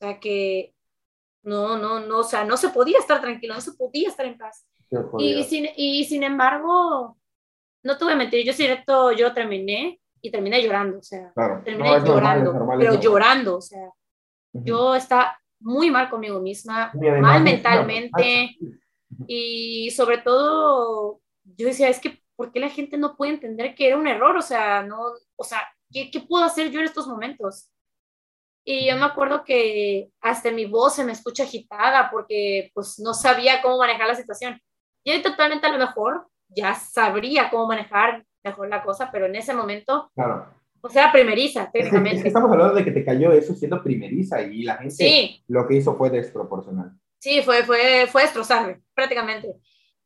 [0.00, 0.74] O sea que
[1.44, 4.36] no, no, no, o sea, no se podía estar tranquilo, no se podía estar en
[4.36, 4.64] paz.
[5.18, 7.18] Y sin, y sin embargo,
[7.82, 11.62] no te voy a mentir, yo directo yo terminé y terminé llorando, o sea, Claro.
[11.64, 13.04] terminé No, normal, llorando, es normal, pero normal.
[13.04, 13.86] llorando, o sea,
[14.52, 14.64] Ujú.
[14.64, 18.56] yo estaba muy mal conmigo misma, además mal mentalmente
[19.26, 23.88] y sobre todo yo decía, es que, ¿por qué la gente no puede entender que
[23.88, 24.36] era un error?
[24.36, 25.00] O sea, no,
[25.36, 25.60] o sea,
[25.92, 27.70] ¿qué, qué puedo hacer yo en estos momentos?
[28.64, 33.14] Y yo me acuerdo que hasta mi voz se me escucha agitada porque pues no
[33.14, 34.60] sabía cómo manejar la situación.
[35.08, 39.36] Y hoy totalmente a lo mejor ya sabría cómo manejar mejor la cosa, pero en
[39.36, 40.52] ese momento, Claro.
[40.82, 42.28] pues era primeriza, que, es que técnicamente.
[42.28, 45.76] estamos hablando de que te cayó eso siendo primeriza y la gente Sí, lo que
[45.76, 46.92] hizo fue desproporcional.
[47.20, 49.54] Sí, fue, fue, fue destrozarme, prácticamente.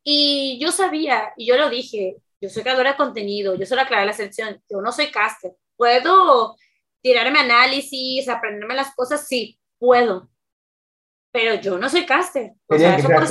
[0.05, 3.89] Y yo sabía, y yo lo dije, yo soy creadora de contenido, yo soy la
[3.89, 5.51] clara de la selección, yo no soy caster.
[5.77, 6.55] ¿Puedo
[7.01, 9.27] tirarme análisis, aprenderme las cosas?
[9.27, 10.29] Sí, puedo.
[11.33, 12.53] Pero yo no soy caster.
[12.69, 13.27] O sea, eso por.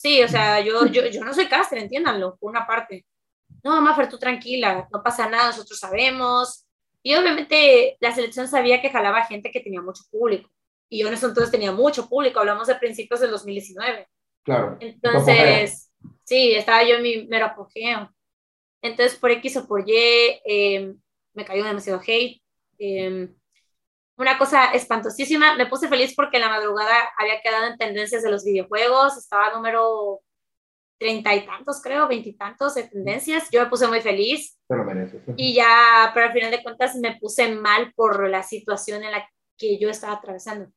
[0.00, 3.04] Sí, o sea, yo, yo, yo no soy caster, entiéndanlo, por una parte.
[3.62, 6.64] No, Maffer, tú tranquila, no pasa nada, nosotros sabemos.
[7.02, 10.50] Y obviamente la selección sabía que jalaba gente que tenía mucho público.
[10.88, 14.08] Y yo en eso entonces tenía mucho público, hablamos de principios del 2019.
[14.42, 14.78] Claro.
[14.80, 15.92] Entonces,
[16.24, 18.10] sí, estaba yo en mi mero apogeo.
[18.80, 19.92] Entonces, por X o por Y,
[20.46, 20.94] eh,
[21.34, 22.40] me cayó demasiado hate.
[22.78, 23.28] eh,
[24.20, 25.56] una cosa espantosísima.
[25.56, 29.16] Me puse feliz porque en la madrugada había quedado en tendencias de los videojuegos.
[29.16, 30.20] Estaba número
[30.98, 33.48] treinta y tantos, creo, veintitantos de tendencias.
[33.50, 34.58] Yo me puse muy feliz.
[34.68, 35.22] Te lo mereces.
[35.36, 39.26] Y ya, pero al final de cuentas me puse mal por la situación en la
[39.56, 40.70] que yo estaba atravesando.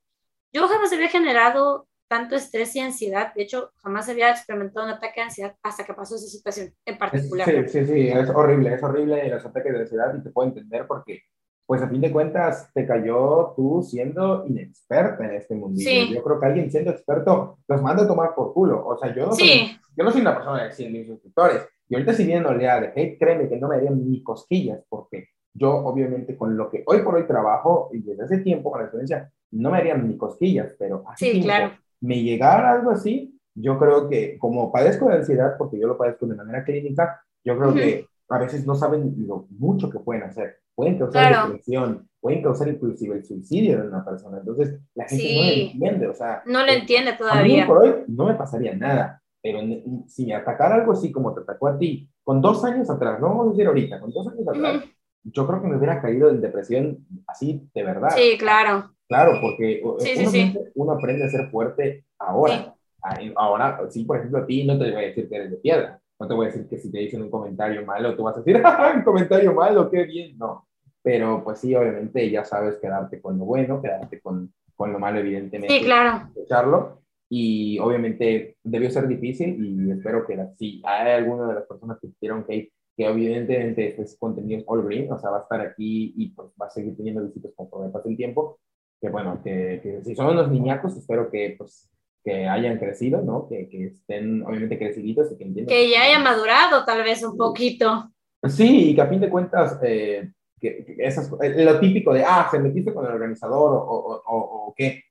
[0.53, 3.33] Yo jamás había generado tanto estrés y ansiedad.
[3.33, 6.97] De hecho, jamás había experimentado un ataque de ansiedad hasta que pasó esa situación en
[6.97, 7.49] particular.
[7.49, 10.85] Sí, sí, sí, es horrible, es horrible los ataques de ansiedad y te puedo entender
[10.87, 11.23] porque,
[11.65, 15.89] pues a fin de cuentas, te cayó tú siendo inexperta en este mundillo.
[15.89, 16.13] Sí.
[16.13, 18.85] Yo creo que alguien siendo experto los manda a tomar por culo.
[18.85, 21.67] O sea, yo no, soy, Sí, yo no soy una persona de 100 mil suscriptores.
[21.87, 25.29] Y ahorita si viene oleada de hate, créeme que no me harían ni cosquillas porque
[25.53, 28.85] yo obviamente con lo que hoy por hoy trabajo y desde hace tiempo con la
[28.85, 31.73] experiencia, no me harían ni cosquillas, pero hace sí, claro.
[32.01, 36.25] me llegara algo así, yo creo que como padezco de ansiedad, porque yo lo padezco
[36.25, 37.77] de manera clínica, yo creo Ujú.
[37.77, 40.57] que a veces no saben lo mucho que pueden hacer.
[40.75, 41.47] Pueden causar Claro.
[41.49, 44.37] depresión, pueden causar inclusive el suicidio de una persona.
[44.39, 45.55] Entonces, la gente no Sí.
[45.57, 46.07] lo entiende.
[46.07, 47.67] O sea, No lo eh, entiende a mí todavía.
[47.67, 49.59] por hoy no me pasaría nada, pero
[50.07, 53.27] si me atacara algo así como te atacó a ti, con dos años atrás, no
[53.29, 54.85] vamos a decir ahorita, con dos años atrás, Ujú.
[55.25, 58.09] yo creo que me hubiera caído en depresión así de verdad.
[58.15, 58.89] Sí, claro.
[59.07, 60.57] Claro, porque Sí, uno, sí.
[60.75, 62.73] uno aprende a ser fuerte ahora.
[63.01, 65.57] Ahí- Ahora, sí, por ejemplo, a ti no te voy a decir que eres de
[65.57, 65.99] piedra.
[66.23, 68.39] No te voy a decir que si te dicen un comentario malo, tú vas a
[68.39, 70.37] decir, ¡ah, un comentario malo, qué bien!
[70.37, 70.65] No.
[71.01, 75.19] Pero pues sí, obviamente ya sabes quedarte con lo bueno, quedarte con, con lo malo,
[75.19, 75.77] evidentemente.
[75.79, 76.29] Sí, claro.
[76.35, 77.01] Echarlo.
[77.29, 81.99] Y obviamente debió ser difícil y espero que la- si hay alguna de las personas
[81.99, 85.59] que hicieron hate, que evidentemente este es contenido all green, o sea, va a estar
[85.59, 88.59] aquí y pues va a seguir teniendo visitas conforme pase el tiempo,
[89.01, 91.89] que bueno, que, que si son unos niñacos, espero que pues
[92.23, 93.47] que hayan crecido, ¿no?
[93.47, 95.75] Que, que estén obviamente creciditos y que entiendan.
[95.75, 98.09] Que ya haya madurado tal vez un poquito.
[98.47, 102.23] Sí, y que a fin de cuentas, eh, que, que esas, eh, lo típico de,
[102.25, 105.01] ah, se metiste con el organizador o, o, o, o qué,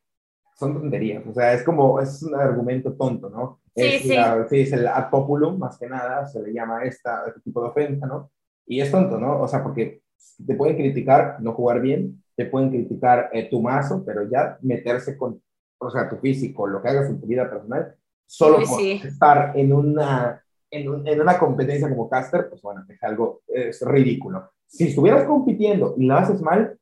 [0.54, 3.60] son tonterías, o sea, es como, es un argumento tonto, ¿no?
[3.74, 4.08] Sí, es, sí.
[4.14, 7.62] la- sí, es el ad populum, más que nada, se le llama esta, este tipo
[7.62, 8.30] de ofensa, ¿no?
[8.66, 9.40] Y es tonto, ¿no?
[9.40, 10.02] O sea, porque
[10.46, 15.16] te pueden criticar no jugar bien, te pueden criticar eh, tu mazo, pero ya meterse
[15.16, 15.42] con,
[15.82, 17.94] o sea, tu físico, lo que hagas en tu vida personal,
[18.26, 19.02] solo Uy, por sí.
[19.02, 23.82] estar en una, en, un- en una competencia como caster, pues bueno, es algo, es
[23.82, 24.50] ridículo.
[24.66, 26.78] Si estuvieras compitiendo y lo haces mal,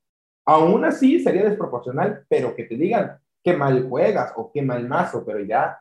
[0.47, 5.25] aún así sería desproporcional, pero que te digan qué mal juegas o qué mal mazo,
[5.25, 5.79] pero ya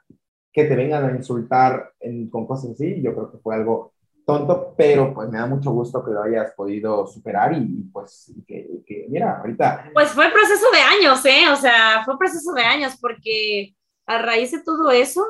[0.51, 3.93] que te vengan a insultar en- con cosas así, yo creo que fue algo
[4.29, 8.67] tonto, pero pues me da mucho gusto que lo hayas podido superar y, pues que,
[8.85, 11.49] que, mira, ahorita Pues fue proceso de años, ¿eh?
[11.51, 13.73] O sea, fue proceso de años porque
[14.05, 15.25] a raíz de todo eso,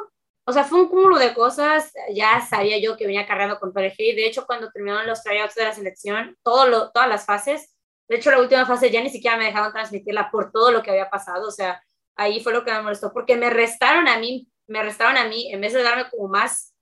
[0.46, 3.86] o sea, fue un cúmulo de cosas, ya sabía yo que venía cargando con todo
[3.86, 7.26] el hate, de hecho cuando terminaron los tryouts de la selección, todo lo, todas las
[7.26, 7.74] fases,
[8.10, 10.92] de hecho la última fase ya ni siquiera me dejaban transmitirla por todo lo que
[10.92, 11.82] había pasado, o sea,
[12.18, 15.54] ahí fue lo que me molestó, porque me restaron a mí, me restaron a mí,
[15.54, 16.74] en vez de darme como más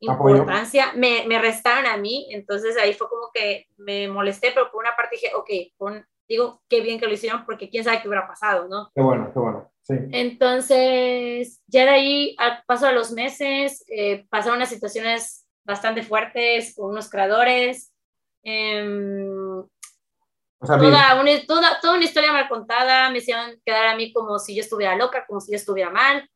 [0.00, 4.80] importancia, me, me, restaron a mí, entonces ahí fue como que me molesté, pero por
[4.80, 5.50] una parte dije, ok,
[6.28, 8.90] digo, qué bien que lo hicieron porque quién sabe qué hubiera pasado, ¿no?
[8.94, 9.94] Qué bueno, qué bueno, sí.
[10.12, 16.74] Entonces, ya de ahí, al paso de los meses, eh, pasaron unas situaciones bastante fuertes
[16.74, 17.92] con unos creadores.
[18.42, 23.96] Em, o sea, toda, una, toda, toda, una historia mal contada, me hicieron quedar a
[23.96, 26.28] mí como si yo estuviera loca, como si yo estuviera mal.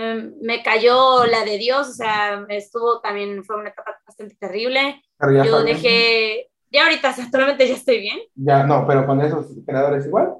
[0.00, 5.02] Em, me cayó la de Dios, o sea, estuvo también, fue una etapa bastante terrible.
[5.44, 8.18] Yo dejé, ya ahorita actualmente ya estoy bien.
[8.34, 10.36] Ya, no, pero con esos creadores igual.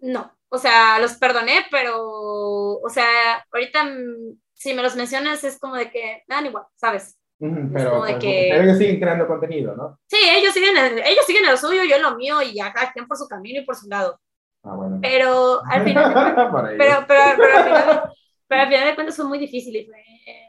[0.00, 5.58] No, o sea, los perdoné, pero, o sea, ahorita mm, si me los mencionas es
[5.58, 7.16] como de que dan igual, ¿sabes?
[7.38, 9.98] pero, ellos siguen creando contenido, ¿no?
[10.06, 13.16] Sí, ellos siguen, ellos siguen lo suyo, yo lo mío y ya cada quien por
[13.16, 14.20] su camino y por su lado.
[14.62, 14.98] Ah, bueno.
[15.00, 16.12] Pero al final,
[16.76, 18.09] pero, pero, pero, al final,
[18.50, 20.02] pero al final de cuentas fue muy difícil y fue,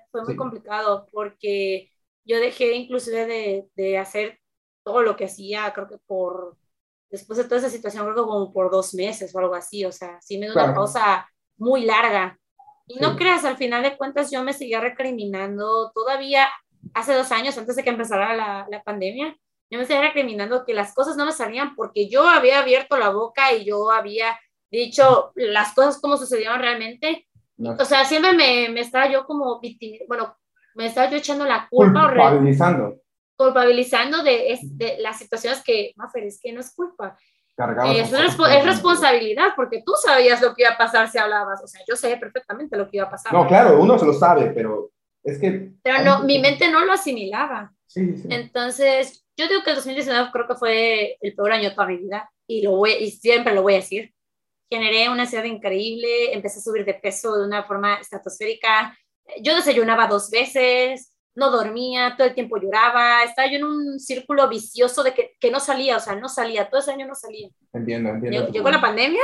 [0.10, 1.91] fue muy complicado porque
[2.26, 4.39] yo dejé inclusive de, de hacer
[4.84, 6.58] todo lo que hacía, creo que por,
[7.12, 9.91] después de toda esa situación, creo que como por dos meses o algo así, o
[9.91, 12.39] sea, sí me dio una pausa muy larga.
[12.88, 16.49] Y no creas, al final de cuentas yo me seguía recriminando todavía
[16.95, 19.38] hace dos años, antes de que empezara la, la pandemia,
[19.70, 23.10] yo me seguía recriminando que las cosas no me salían porque yo había abierto la
[23.10, 24.39] boca y yo había
[24.72, 27.28] dicho las cosas como sucedieron realmente.
[27.78, 29.62] O sea, siempre me, me estaba yo como,
[30.07, 30.36] bueno,
[30.76, 32.07] me estaba yo echando la culpa.
[32.07, 33.01] Culpabilizando
[33.41, 37.18] culpabilizando de, de las situaciones que, Mafer, es que no es culpa.
[37.95, 41.62] Es, es, responsabilidad, porque tú sabías lo que iba a pasar si hablabas.
[41.64, 43.34] O sea, yo sé perfectamente lo que iba a pasar.
[43.34, 44.91] No, claro, uno se lo sabe, pero
[45.24, 45.72] es que...
[45.84, 47.74] Pero no, mi mente no lo asimilaba.
[47.86, 48.28] Sí, sí.
[48.30, 51.97] Entonces, yo digo que el 2019 creo que fue el peor año de toda mi
[51.97, 54.14] vida, y, lo voy, y siempre lo voy a decir.
[54.72, 58.97] Generé una ansiedad increíble, empecé a subir de peso de una forma estratosférica.
[59.41, 64.47] Yo desayunaba dos veces, no dormía, todo el tiempo lloraba, estaba yo en un círculo
[64.47, 67.49] vicioso de que, que no salía, o sea, no salía, todo ese año no salía.
[67.74, 68.49] Entiendo, entiendo.
[68.49, 69.22] Llegó, la pandemia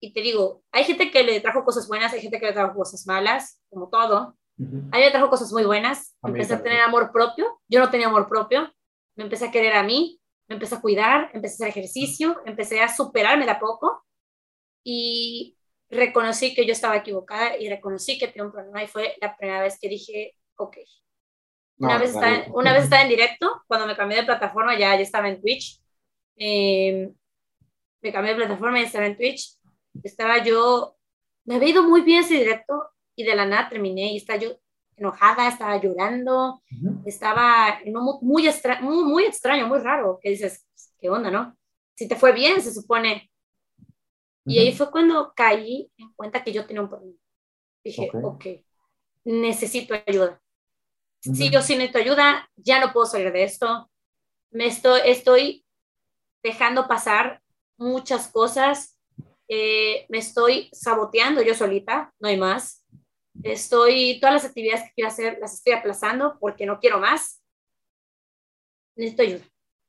[0.00, 2.74] y te digo, hay gente que le trajo cosas buenas, hay gente que le trajo
[2.74, 4.36] cosas malas, como todo.
[4.58, 8.08] A mí me trajo cosas muy buenas, empecé a tener amor propio, yo no tenía
[8.08, 8.70] amor propio,
[9.16, 12.82] me empecé a querer a mí, me empecé a cuidar, empecé a hacer ejercicio, empecé
[12.82, 14.04] a superarme de a poco
[14.84, 15.56] y
[15.88, 19.62] reconocí que yo estaba equivocada y reconocí que tenía un problema y fue la primera
[19.62, 20.76] vez que dije, ok.
[21.78, 25.02] Una, vez estaba, una vez estaba en directo, cuando me cambié de plataforma, ya, ya
[25.02, 25.80] estaba en Twitch.
[26.36, 27.14] Em,
[28.02, 29.56] me cambié de plataforma y estaba en Twitch.
[30.02, 30.96] Estaba yo,
[31.44, 34.56] me había ido muy bien ese directo y de la nada terminé y estaba yo
[34.96, 36.62] enojada, estaba llorando,
[37.06, 40.66] estaba en un muy, extra, muy, muy extraño, muy raro, que dices,
[41.00, 41.56] ¿qué onda, no?
[41.94, 43.29] Si te fue bien, se supone.
[44.46, 47.18] Y ahí fue cuando caí en cuenta que yo tenía un problema.
[47.84, 48.64] Dije, ok, okay
[49.22, 50.40] necesito ayuda
[51.20, 53.90] si yo sí necesito ayuda, ya no puedo salir de esto.
[54.50, 55.64] Me estoy, estoy
[56.42, 57.42] dejando pasar
[57.76, 58.98] muchas cosas.
[59.48, 62.86] Eh, me estoy saboteando yo solita, no hay más.
[63.42, 67.42] Estoy, todas las actividades que quiero hacer las estoy aplazando porque no quiero más.
[68.96, 69.44] Necesito ayuda.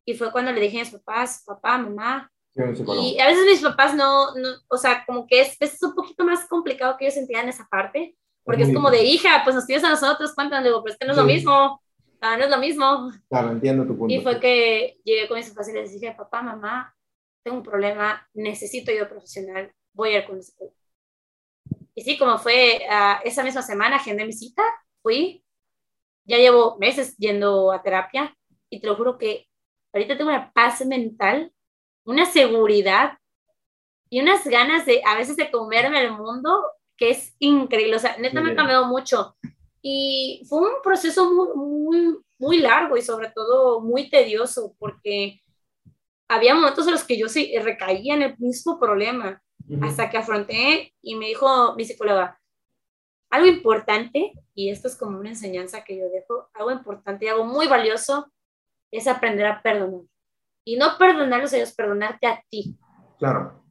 [0.06, 2.32] Y fue cuando le dije a mis papás, papá, mamá.
[2.54, 6.26] Y a veces mis papás no, no o sea, como que es, es un poquito
[6.26, 9.84] más complicado que ellos sentían esa parte porque es como de hija, pues nos tienes
[9.84, 11.82] a nosotros, cuántas, digo, pero es que no es lo mismo,
[12.22, 13.12] ah, no es lo mismo.
[13.30, 14.14] Claro, entiendo tu punto.
[14.14, 16.95] Y fue que llegué con mis papás y les dije, papá, mamá,
[17.43, 20.76] tengo un problema, necesito ayuda profesional, voy a ir con el psicólogo.
[21.93, 24.64] Y sí, como fue uh, esa misma semana, agendé mi cita,
[25.02, 25.43] fui,
[26.26, 28.36] ya llevo meses yendo a terapia
[28.70, 29.47] y te lo juro que
[29.93, 31.52] ahorita tengo una paz mental,
[32.06, 33.18] una seguridad
[34.10, 36.64] y unas ganas de a veces de comerme el mundo
[36.97, 39.36] que es increíble, o sea, neta me ha cambiado mucho.
[39.82, 45.41] Y fue un proceso muy, muy, muy largo y sobre todo muy tedioso, porque
[46.28, 49.41] había momentos en los que yo sí recaía en el mismo problema,
[49.82, 52.39] hasta que afronté y me dijo mi psicóloga,
[53.32, 57.45] algo importante, y esto es como una enseñanza que yo dejo, algo importante y algo
[57.45, 58.32] muy valioso,
[58.91, 60.11] es aprender a perdonar.
[60.66, 62.78] Y no perdonarlos a ellos, perdonarte a ti.
[63.18, 63.64] Claro.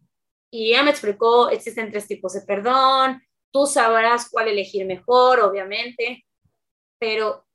[0.50, 3.22] Y ella me explicó, existen tres tipos de perdón,
[3.52, 6.24] tú sabrás cuál elegir mejor, obviamente,
[6.98, 7.46] pero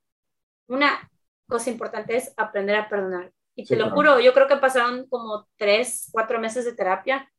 [0.68, 1.10] una
[1.48, 3.32] cosa importante es aprender a perdonar.
[3.54, 7.30] Y te lo juro, yo creo que pasaron como tres, cuatro meses de terapia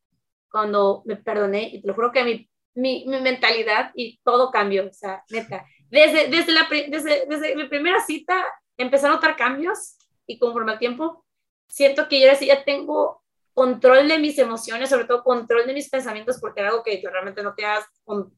[0.50, 4.88] cuando me perdoné y te lo juro que mi, mi, mi mentalidad y todo cambió,
[4.88, 5.66] o sea, neta.
[5.89, 8.43] Desde, desde, la, desde, desde mi primera cita
[8.78, 11.26] empecé a notar cambios y conforme al tiempo
[11.68, 16.38] siento que yo ya tengo control de mis emociones, sobre todo control de mis pensamientos,
[16.39, 17.86] porque era algo que yo realmente no te has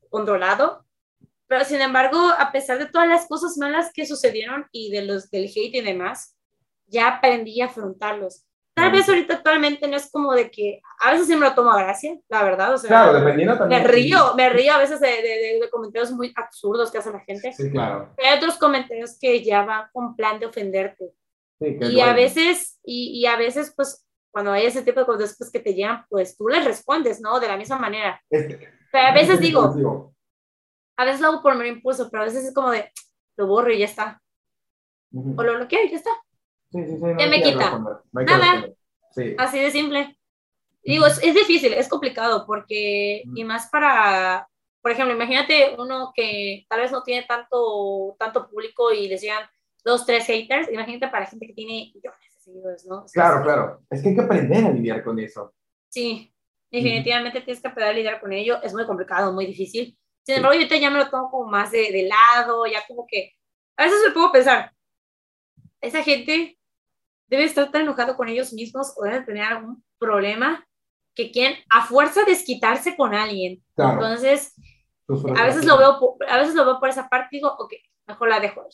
[0.10, 0.86] controlado.
[1.48, 5.30] pero sin embargo, a pesar de todas las cosas malas que sucedieron y de los
[5.32, 6.38] del hate y demás,
[6.86, 8.46] ya aprendí a afrontarlos.
[8.80, 11.72] Tal vez ahorita actualmente no es como de que a veces sí me lo tomo
[11.72, 12.74] a gracia, la verdad.
[12.74, 13.82] O sea, claro, dependiendo también.
[13.82, 17.20] Me río, me río a veces de, de, de, comentarios muy absurdos que hace la
[17.20, 17.52] gente.
[17.52, 18.14] Sí, claro.
[18.18, 21.12] Hay otros comentarios que ya van con plan de ofenderte.
[21.60, 25.36] Sí, Y a veces, y, y, a veces, pues, cuando hay ese tipo de cosas
[25.38, 27.40] pues, que te llegan, pues tú les respondes, ¿no?
[27.40, 28.22] De la misma manera.
[28.30, 28.58] Este,
[28.92, 30.14] Pero a veces digo, digo,
[30.98, 32.92] a veces lo hago por mero impulso, pero a veces es como de,
[33.36, 34.22] lo borro y ya está.
[35.12, 35.36] ujú.
[35.38, 36.12] O lo bloqueo y ya está.
[36.72, 36.98] Sí, sí, sí.
[36.98, 37.80] No ¿Qué hay me quita?
[37.80, 38.70] no Nada.
[39.12, 39.36] Sí.
[39.38, 40.18] Así de simple.
[40.84, 44.48] Digo, es, es difícil, es complicado, porque, y más para,
[44.82, 49.44] por ejemplo, imagínate uno que tal vez no tiene tanto, tanto público y les llegan
[49.84, 53.04] dos, tres haters, imagínate para gente que tiene millones de seguidores, ¿no?
[53.04, 53.82] O sea, Claro, claro.
[53.90, 55.54] Es que hay que aprender a lidiar con eso.
[55.90, 56.34] Sí,
[56.72, 59.98] definitivamente tienes que aprender a lidiar con ello, es muy complicado, muy difícil.
[60.24, 63.08] Sin embargo, yo ahorita ya me lo tomo como más de, de lado, ya como
[63.08, 63.34] que,
[63.78, 64.72] a veces me puedo pensar,
[65.82, 66.58] esa gente
[67.28, 70.68] debe estar tan enojado con ellos mismos o debe tener algún problema
[71.16, 73.64] que quieren a fuerza desquitarse con alguien.
[73.76, 73.94] Claro.
[73.94, 74.56] Entonces,
[75.36, 77.74] a veces lo veo, a veces lo veo por esa parte y digo, ok,
[78.08, 78.70] mejor la dejo ahí.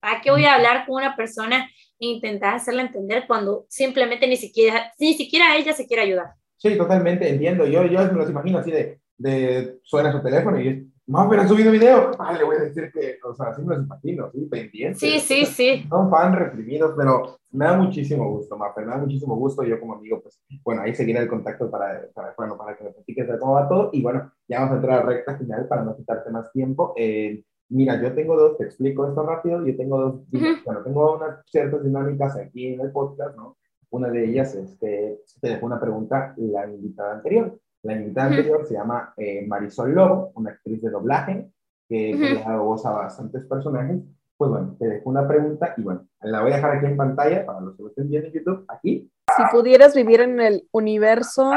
[0.00, 4.36] ¿Para qué voy a hablar con una persona e intentar hacerla entender cuando simplemente ni
[4.36, 6.32] siquiera, ni siquiera ella se quiere ayudar?
[6.56, 7.66] Sí, totalmente, entiendo.
[7.66, 11.42] Yo, yo me los imagino así de, de suena su teléfono y es, más pero
[11.42, 12.12] han subido video.
[12.18, 15.00] Ah, le voy a decir que, o sea, así me los imagino, sí, pendientes.
[15.00, 15.86] Sí, sí, sí.
[15.88, 19.64] Son fan reprimidos, pero me da muchísimo gusto, Mafer, me da muchísimo gusto.
[19.64, 22.90] Yo como amigo, pues, bueno, ahí seguiré el contacto para, para, bueno, para que me
[22.90, 23.90] platiques de cómo va todo.
[23.92, 26.94] Y bueno, ya vamos a entrar a la recta final para no quitarte más tiempo.
[26.96, 30.46] Eh, mira, yo tengo dos, te explico esto rápido, yo tengo dos, Ujú.
[30.64, 33.56] bueno, tengo unas ciertas dinámicas aquí en el podcast, ¿no?
[33.90, 37.58] Una de ellas es que te dejó una pregunta la invitada anterior.
[37.82, 41.50] La invitada anterior se llama eh, Marisol Lobo, una actriz de doblaje
[41.88, 44.00] que le ha dado voz a bastantes personajes.
[44.36, 47.44] Pues bueno, te dejo una pregunta y bueno, la voy a dejar aquí en pantalla
[47.44, 49.10] para los que lo estén viendo en YouTube, aquí.
[49.36, 51.50] Si pudieras vivir en el universo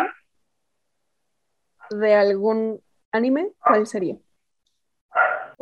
[1.91, 4.17] de algún anime, ¿cuál sería?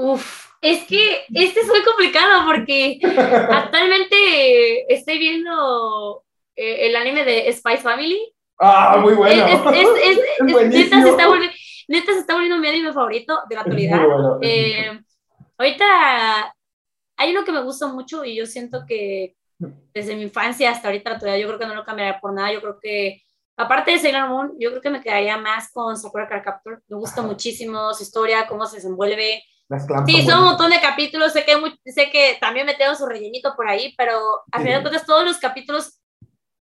[0.02, 2.99] Uf, es que este es muy complicado porque
[3.52, 6.24] actualmente estoy viendo
[6.56, 8.34] eh, el anime de Spice Family.
[8.60, 9.45] ¡Ah, muy bueno!
[9.45, 10.20] Es, es, es,
[10.70, 11.56] neta, se está volviendo,
[11.88, 14.06] neta se está volviendo mi anime favorito de la actualidad.
[14.06, 14.39] bueno.
[14.41, 14.99] Eh,
[15.58, 16.56] ahorita
[17.18, 19.36] hay uno que me gusta mucho y yo siento que
[19.93, 22.52] desde mi infancia hasta ahorita actualidad yo creo que no lo cambiaría por nada.
[22.52, 23.22] Yo creo que,
[23.58, 26.84] aparte de Sailor Moon, yo creo que me quedaría más con Sakura Card Captor.
[26.88, 27.30] Me gusta Ajá.
[27.30, 29.43] muchísimo su historia, cómo se desenvuelve.
[29.72, 33.05] Las Sí, son un montón de capítulos, sé que, muy- sé que también metieron su
[33.05, 34.17] rellenito por ahí, pero
[34.51, 34.63] a Sí.
[34.65, 35.97] final de cuentas todos los capítulos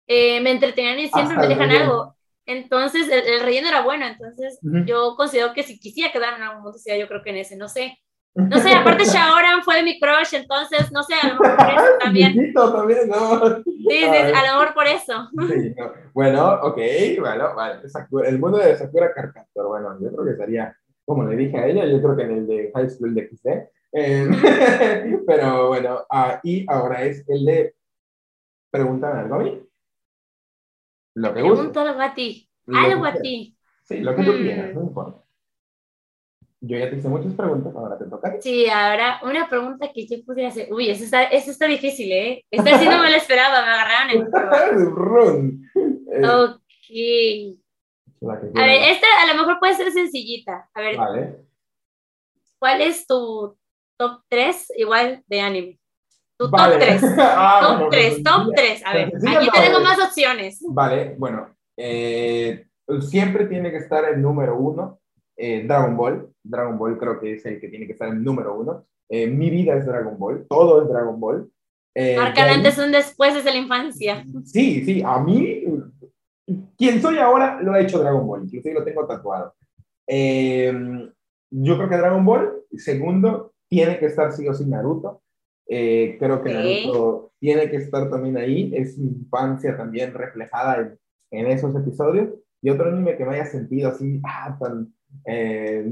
[0.08, 2.16] eh, me entretenían y siempre Hasta me dejan algo.
[2.46, 4.86] Entonces, el, el relleno era bueno, entonces Ujú.
[4.86, 7.68] yo considero que si quisiera quedarme en algún sería yo creo que en ese, no
[7.70, 7.98] sé.
[8.36, 11.86] No sé, aparte Shaoran fue mi crush, entonces, no sé, a lo mejor por eso
[12.00, 12.34] también.
[12.34, 13.56] Viejito también, ¿no?
[13.64, 15.30] Sí, sí, a lo mejor por eso.
[15.48, 15.92] Sí, no.
[16.14, 16.78] Bueno, ok,
[17.20, 17.82] bueno, vale.
[18.26, 20.76] El mundo de Sakura Carcaptor, bueno, yo creo que estaría,
[21.12, 23.48] como le dije a ella, yo creo que en el de High School de XD.
[23.94, 24.28] Eh,
[25.28, 27.76] pero bueno, ah, y ahora es el de
[28.72, 29.62] Pregúntame algo a mí.
[31.16, 31.42] Lo que.
[31.42, 33.54] Pregunto algo a ti, algo a ti.
[33.84, 34.38] Sí, lo que tú Mm.
[34.44, 35.18] quieras, no importa.
[36.62, 38.40] Yo ya te hice muchas preguntas, ahora te toca.
[38.40, 40.72] Sí, ahora una pregunta que yo pudiera hacer.
[40.72, 42.46] Uy, esa está, esa está difícil, ¿eh?
[42.52, 45.62] Esta sí no me la esperaba, me agarraron en.
[46.14, 47.61] Eh, Ok.
[48.22, 50.70] La que A ver, esta a lo mejor puede ser sencillita.
[50.74, 51.36] A ver, Vale.
[52.60, 53.58] ¿cuál es tu
[53.98, 55.80] top 3 igual de anime?
[56.38, 56.74] Tu Vale.
[56.78, 57.02] top 3.
[57.20, 58.86] Ah, Top bueno, 3, pues, top mira, 3.
[58.86, 59.80] A ver, aquí eh.
[59.84, 60.60] más opciones.
[60.70, 62.66] Vale, bueno, eh,
[63.02, 65.00] siempre tiene que estar el número uno,
[65.36, 66.30] eh, Dragon Ball.
[66.44, 68.86] Dragon Ball creo que es el que tiene que estar el número uno.
[69.10, 71.52] Eh, mi vida es Dragon Ball, todo es Dragon Ball.
[71.94, 74.24] Eh, ahí- antes un después desde la infancia.
[74.46, 75.64] Sí, sí, a mí,
[76.78, 79.54] quien soy ahora lo ha hecho Dragon Ball, inclusive lo tengo tatuado.
[80.08, 80.74] Eh,
[81.52, 85.22] yo creo que Dragon Ball, segundo, tiene que estar sí o sí Naruto.
[85.68, 86.54] Eh, creo que.
[86.54, 91.00] Naruto tiene que estar también ahí, es mi infancia también reflejada en,
[91.32, 92.30] en esos episodios.
[92.62, 94.94] Y otro anime que me haya sentido así, ah, tan,
[95.26, 95.92] eh,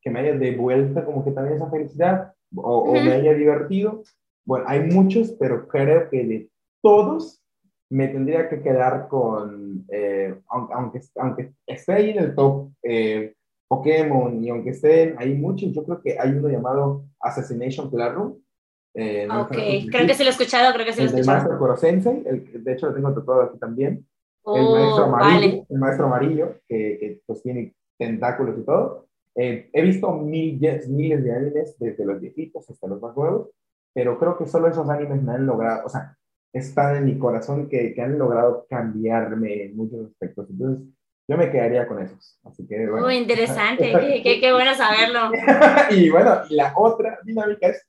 [0.00, 3.04] que me haya devuelto como que también esa felicidad o, o Ujú.
[3.04, 4.02] me haya divertido.
[4.46, 6.50] Bueno, hay muchos, pero creo que de
[6.82, 7.42] todos
[7.90, 13.34] me tendría que quedar con, eh, aunque, aunque, esté ahí en el top eh,
[13.68, 18.34] Pokémon y aunque estén ahí muchos, yo creo que hay uno llamado Assassination Classroom.
[18.94, 19.50] Eh, Ok,
[19.90, 21.38] creo que sí lo he escuchado, creo que sí lo el he escuchado.
[21.38, 24.06] maestro Koro Sensei, el de hecho lo tengo tatuado aquí también.
[24.46, 25.66] el Oh, maestro amarillo, vale.
[25.68, 29.06] el maestro amarillo, que, que, pues tiene tentáculos y todo.
[29.34, 33.50] Eh, he visto miles, miles de animes, desde los viejitos hasta los más nuevos,
[33.92, 36.16] pero creo que solo esos animes me han logrado, o sea,
[36.56, 40.48] están en mi corazón que, que han logrado cambiarme en muchos aspectos.
[40.50, 40.86] Entonces,
[41.28, 42.38] yo me quedaría con esos.
[42.44, 43.06] Así que, bueno.
[43.06, 43.92] Muy interesante,
[44.22, 45.30] qué, qué, bueno saberlo.
[45.90, 47.84] y bueno, la otra dinámica es,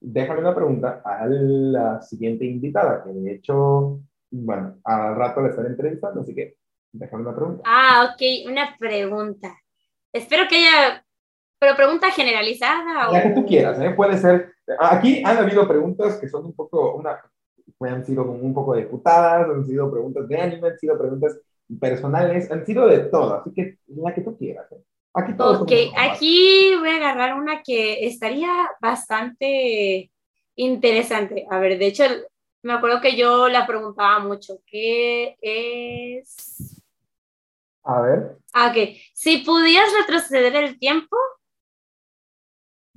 [0.00, 5.68] déjame una pregunta a la siguiente invitada, que de hecho, bueno, al rato le estaré
[5.68, 6.56] entrevistando, así que
[6.92, 7.62] déjame una pregunta.
[7.64, 9.56] Ah, ok, una pregunta.
[10.12, 11.04] Espero que haya,
[11.60, 13.12] pero pregunta generalizada o...
[13.12, 13.90] La que tú quieras, ¿eh?
[13.90, 17.20] Puede ser, aquí han habido preguntas que son un poco, una,
[17.80, 21.40] han sido como un poco de putadas, han sido preguntas de anime, han sido preguntas
[21.80, 24.70] personales, han sido de todo, así que la que tú quieras.
[24.72, 24.82] ¿eh?
[25.14, 30.10] Aquí todos Ok, aquí voy a agarrar una que estaría bastante
[30.56, 31.46] interesante.
[31.50, 32.04] A ver, de hecho,
[32.62, 36.80] me acuerdo que yo la preguntaba mucho, ¿qué es?
[37.82, 38.36] A ver.
[38.52, 41.16] Ah, ok, si pudieras retroceder el tiempo,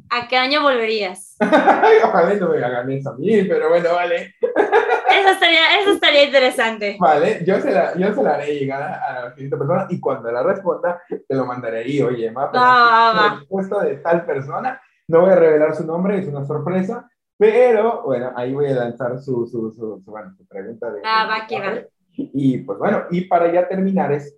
[0.10, 1.36] ¿a qué año volverías?
[1.42, 4.36] Ojalá no me hagan eso a mí, pero bueno, vale.
[4.42, 6.98] Eso estaría, eso estaría interesante.
[7.00, 10.32] Vale, yo se la, yo se la haré llegar a la siguiente persona y cuando
[10.32, 14.82] la responda te lo mandaré ahí, oye, ma, pero va, la respuesta de tal persona,
[15.08, 19.20] no voy a revelar su nombre, es una sorpresa, pero bueno, ahí voy a lanzar
[19.20, 21.02] su, su, su, su, bueno, su pregunta de...
[21.06, 21.82] Ah, va, que va.
[22.16, 24.38] Y pues bueno, y para ya terminar es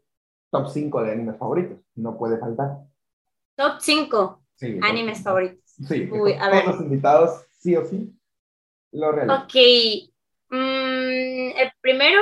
[0.52, 2.78] top 5 de animes favoritos, no puede faltar.
[3.56, 5.60] Top 5 Sí, animes favoritos.
[5.88, 6.66] Sí, Uy, a ver.
[6.66, 8.14] los invitados, sí o sí,
[8.92, 9.42] lo realizan.
[9.44, 9.54] Ok.
[10.50, 12.22] mm, el primero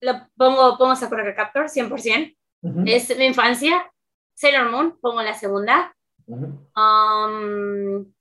[0.00, 2.36] lo pongo, pongo Sakura Card Captor 100%.
[2.62, 3.90] Ujú, Es mi infancia.
[4.34, 5.94] Sailor Moon, pongo la segunda.
[6.26, 8.12] Um,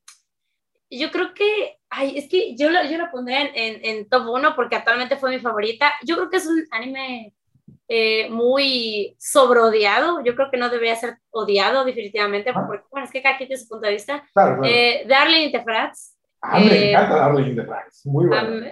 [0.90, 4.28] yo creo que, ay, es que yo lo, yo lo pondré en, en, en top
[4.30, 5.92] 1 porque actualmente fue mi favorita.
[6.04, 7.34] Yo creo que es un anime
[7.94, 10.24] eh, muy sobreodiado.
[10.24, 12.64] Yo creo que no debería ser odiado definitivamente, Ah.
[12.66, 14.24] porque, bueno, es que cada quien tiene su punto de vista.
[14.34, 14.74] Claro, claro.
[14.74, 17.66] Eh, Darling in the Franxx, ah, me eh, encanta Darling in the
[18.06, 18.48] muy bueno.
[18.48, 18.64] am,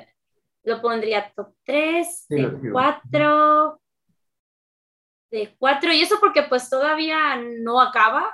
[0.63, 2.71] lo pondría top 3, Sí, de sigo.
[2.71, 3.81] 4,
[5.31, 8.33] de 4, y eso porque pues todavía no acaba.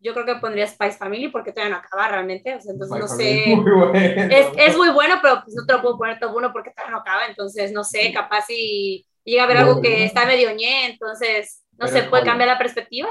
[0.00, 3.08] Yo creo que pondría Spice Family porque todavía no acaba realmente, o sea, entonces no
[3.08, 3.44] sé.
[3.56, 3.92] Muy bueno.
[3.94, 6.92] Es, es muy bueno, pero pues no te lo puedo poner top 1 porque todavía
[6.96, 10.04] no acaba, entonces no sé, capaz si llega a haber algo que Bueno.
[10.04, 13.08] está medio ñe, entonces no Pero se puede cambiar la perspectiva.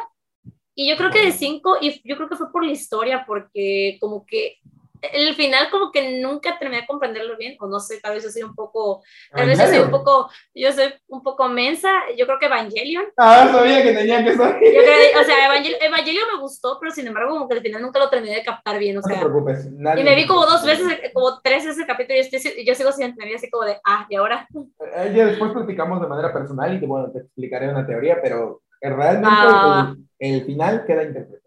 [0.75, 3.97] Y yo creo que de 5, y yo creo que fue por la historia, porque
[3.99, 4.57] como que
[5.01, 8.29] el final como que nunca terminé de comprenderlo bien, o no sé, tal vez yo
[8.29, 12.25] soy un poco, tal vez yo soy un poco, yo soy un poco mensa, yo
[12.25, 14.39] creo que Evangelion, Ah, sabía que tenía que ser.
[14.55, 17.81] yo creo, o sea, Evangel- Evangelion me gustó, pero sin embargo como que al final
[17.81, 19.71] nunca lo terminé de captar bien, o No te sea, preocupes.
[19.71, 22.75] nadie- y me vi como dos veces, como tres veces el capítulo y estoy, yo
[22.75, 24.47] sigo sin entender así como de, ah, y ahora,
[24.95, 28.89] Eh, Ya después platicamos de manera personal y bueno, te explicaré una teoría, pero eh,
[28.89, 29.93] realmente Ah.
[30.19, 31.46] el, el final queda interpretación.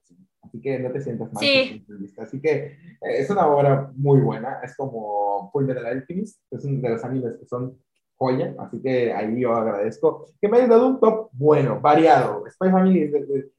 [0.51, 1.41] Así que no te sientas mal.
[1.41, 1.87] Sí.
[2.19, 4.59] Así que eh, es una obra muy buena.
[4.65, 6.41] Es como Full Metal Alchemist.
[6.51, 7.79] Es uno de los animes que son
[8.17, 8.53] joya.
[8.59, 12.45] Así que ahí yo agradezco que me hayas dado un top bueno, variado.
[12.51, 13.09] Spy Family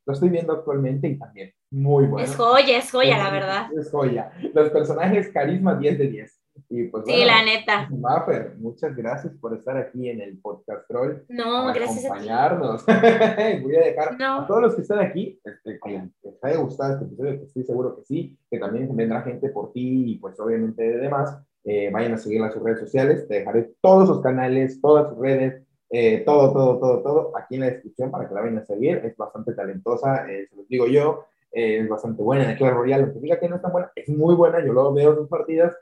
[0.06, 2.26] lo estoy viendo actualmente y también muy bueno.
[2.28, 3.68] es joya, es joya, la Es- verdad.
[3.80, 4.32] Es joya.
[4.54, 6.41] Los personajes, carisma 10 de 10.
[6.70, 7.88] Y pues, Sí, bueno, la neta.
[7.90, 11.24] Maffer, muchas gracias por estar aquí en el podcast Troll.
[11.30, 12.86] No, gracias a acompañarnos.
[13.64, 14.42] Voy a dejar No.
[14.42, 17.64] a todos los que están aquí, este, que les haya gustado este episodio, que estoy
[17.64, 21.38] seguro que sí, que también vendrá gente por ti y pues obviamente de demás.
[21.64, 25.20] Eh, vayan a seguirla en sus redes sociales, te dejaré todos sus canales, todas sus
[25.20, 25.62] redes,
[25.92, 28.98] eh, todo, todo, todo, todo aquí en la descripción para que la vayan a seguir.
[29.06, 32.74] Es bastante talentosa, eh, se los digo yo, eh, es bastante buena en el Clash
[32.74, 35.28] Royale, aunque diga que no es tan buena, es muy buena, yo luego veo sus
[35.30, 35.74] partidas.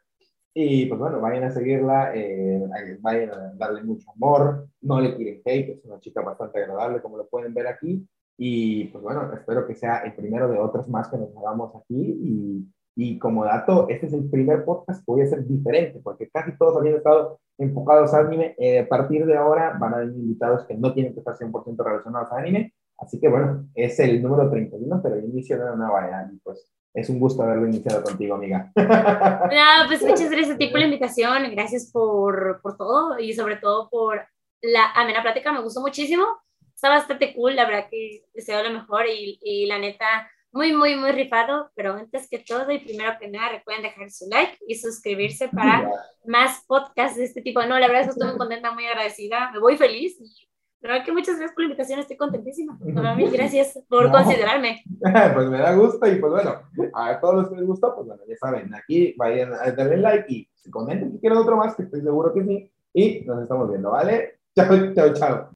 [0.53, 2.67] Y pues bueno, vayan a seguirla, eh,
[3.01, 7.17] vayan a darle mucho amor, no le tiren hate, es una chica bastante agradable como
[7.17, 8.07] lo pueden ver aquí.
[8.38, 11.95] Y pues bueno, espero que sea el primero de otros más que nos hagamos aquí.
[11.99, 16.30] Y, y como dato, este es el primer podcast que voy a hacer diferente, porque
[16.30, 18.55] casi todos habían estado enfocados a anime.
[18.57, 21.84] Eh, a partir de ahora van a venir invitados que no tienen que estar 100%
[21.84, 22.73] relacionados a anime.
[22.97, 26.30] Así que bueno, es el número 31, pero el inicio de una nueva era.
[26.34, 28.72] Y pues es un gusto haberlo iniciado contigo, amiga.
[28.76, 33.57] No, pues muchas gracias a ti por la invitación, gracias por, por todo y sobre
[33.57, 34.28] todo por
[34.61, 36.26] la amena plática, me gustó muchísimo,
[36.74, 40.95] está bastante cool, la verdad que deseo lo mejor y, y la neta, muy, muy,
[40.95, 44.76] muy rifado, pero antes que todo y primero que nada, recuerden dejar su like y
[44.76, 45.90] suscribirse para
[46.26, 47.61] más podcasts de este tipo.
[47.64, 50.48] No, la verdad es que estoy muy contenta, muy agradecida, me voy feliz y
[50.81, 52.77] la verdad que muchas gracias por la invitación, estoy contentísima.
[53.31, 54.11] Gracias por No.
[54.11, 54.81] considerarme.
[55.34, 56.61] pues me da gusto y pues bueno,
[56.93, 60.26] a todos los que les gustó, pues bueno, ya saben, aquí vayan a darle like
[60.34, 62.72] y si comenten si quieren otro más, que estoy seguro que sí.
[62.93, 64.39] Y nos estamos viendo, ¿vale?
[64.56, 65.47] Chao, chao, chao.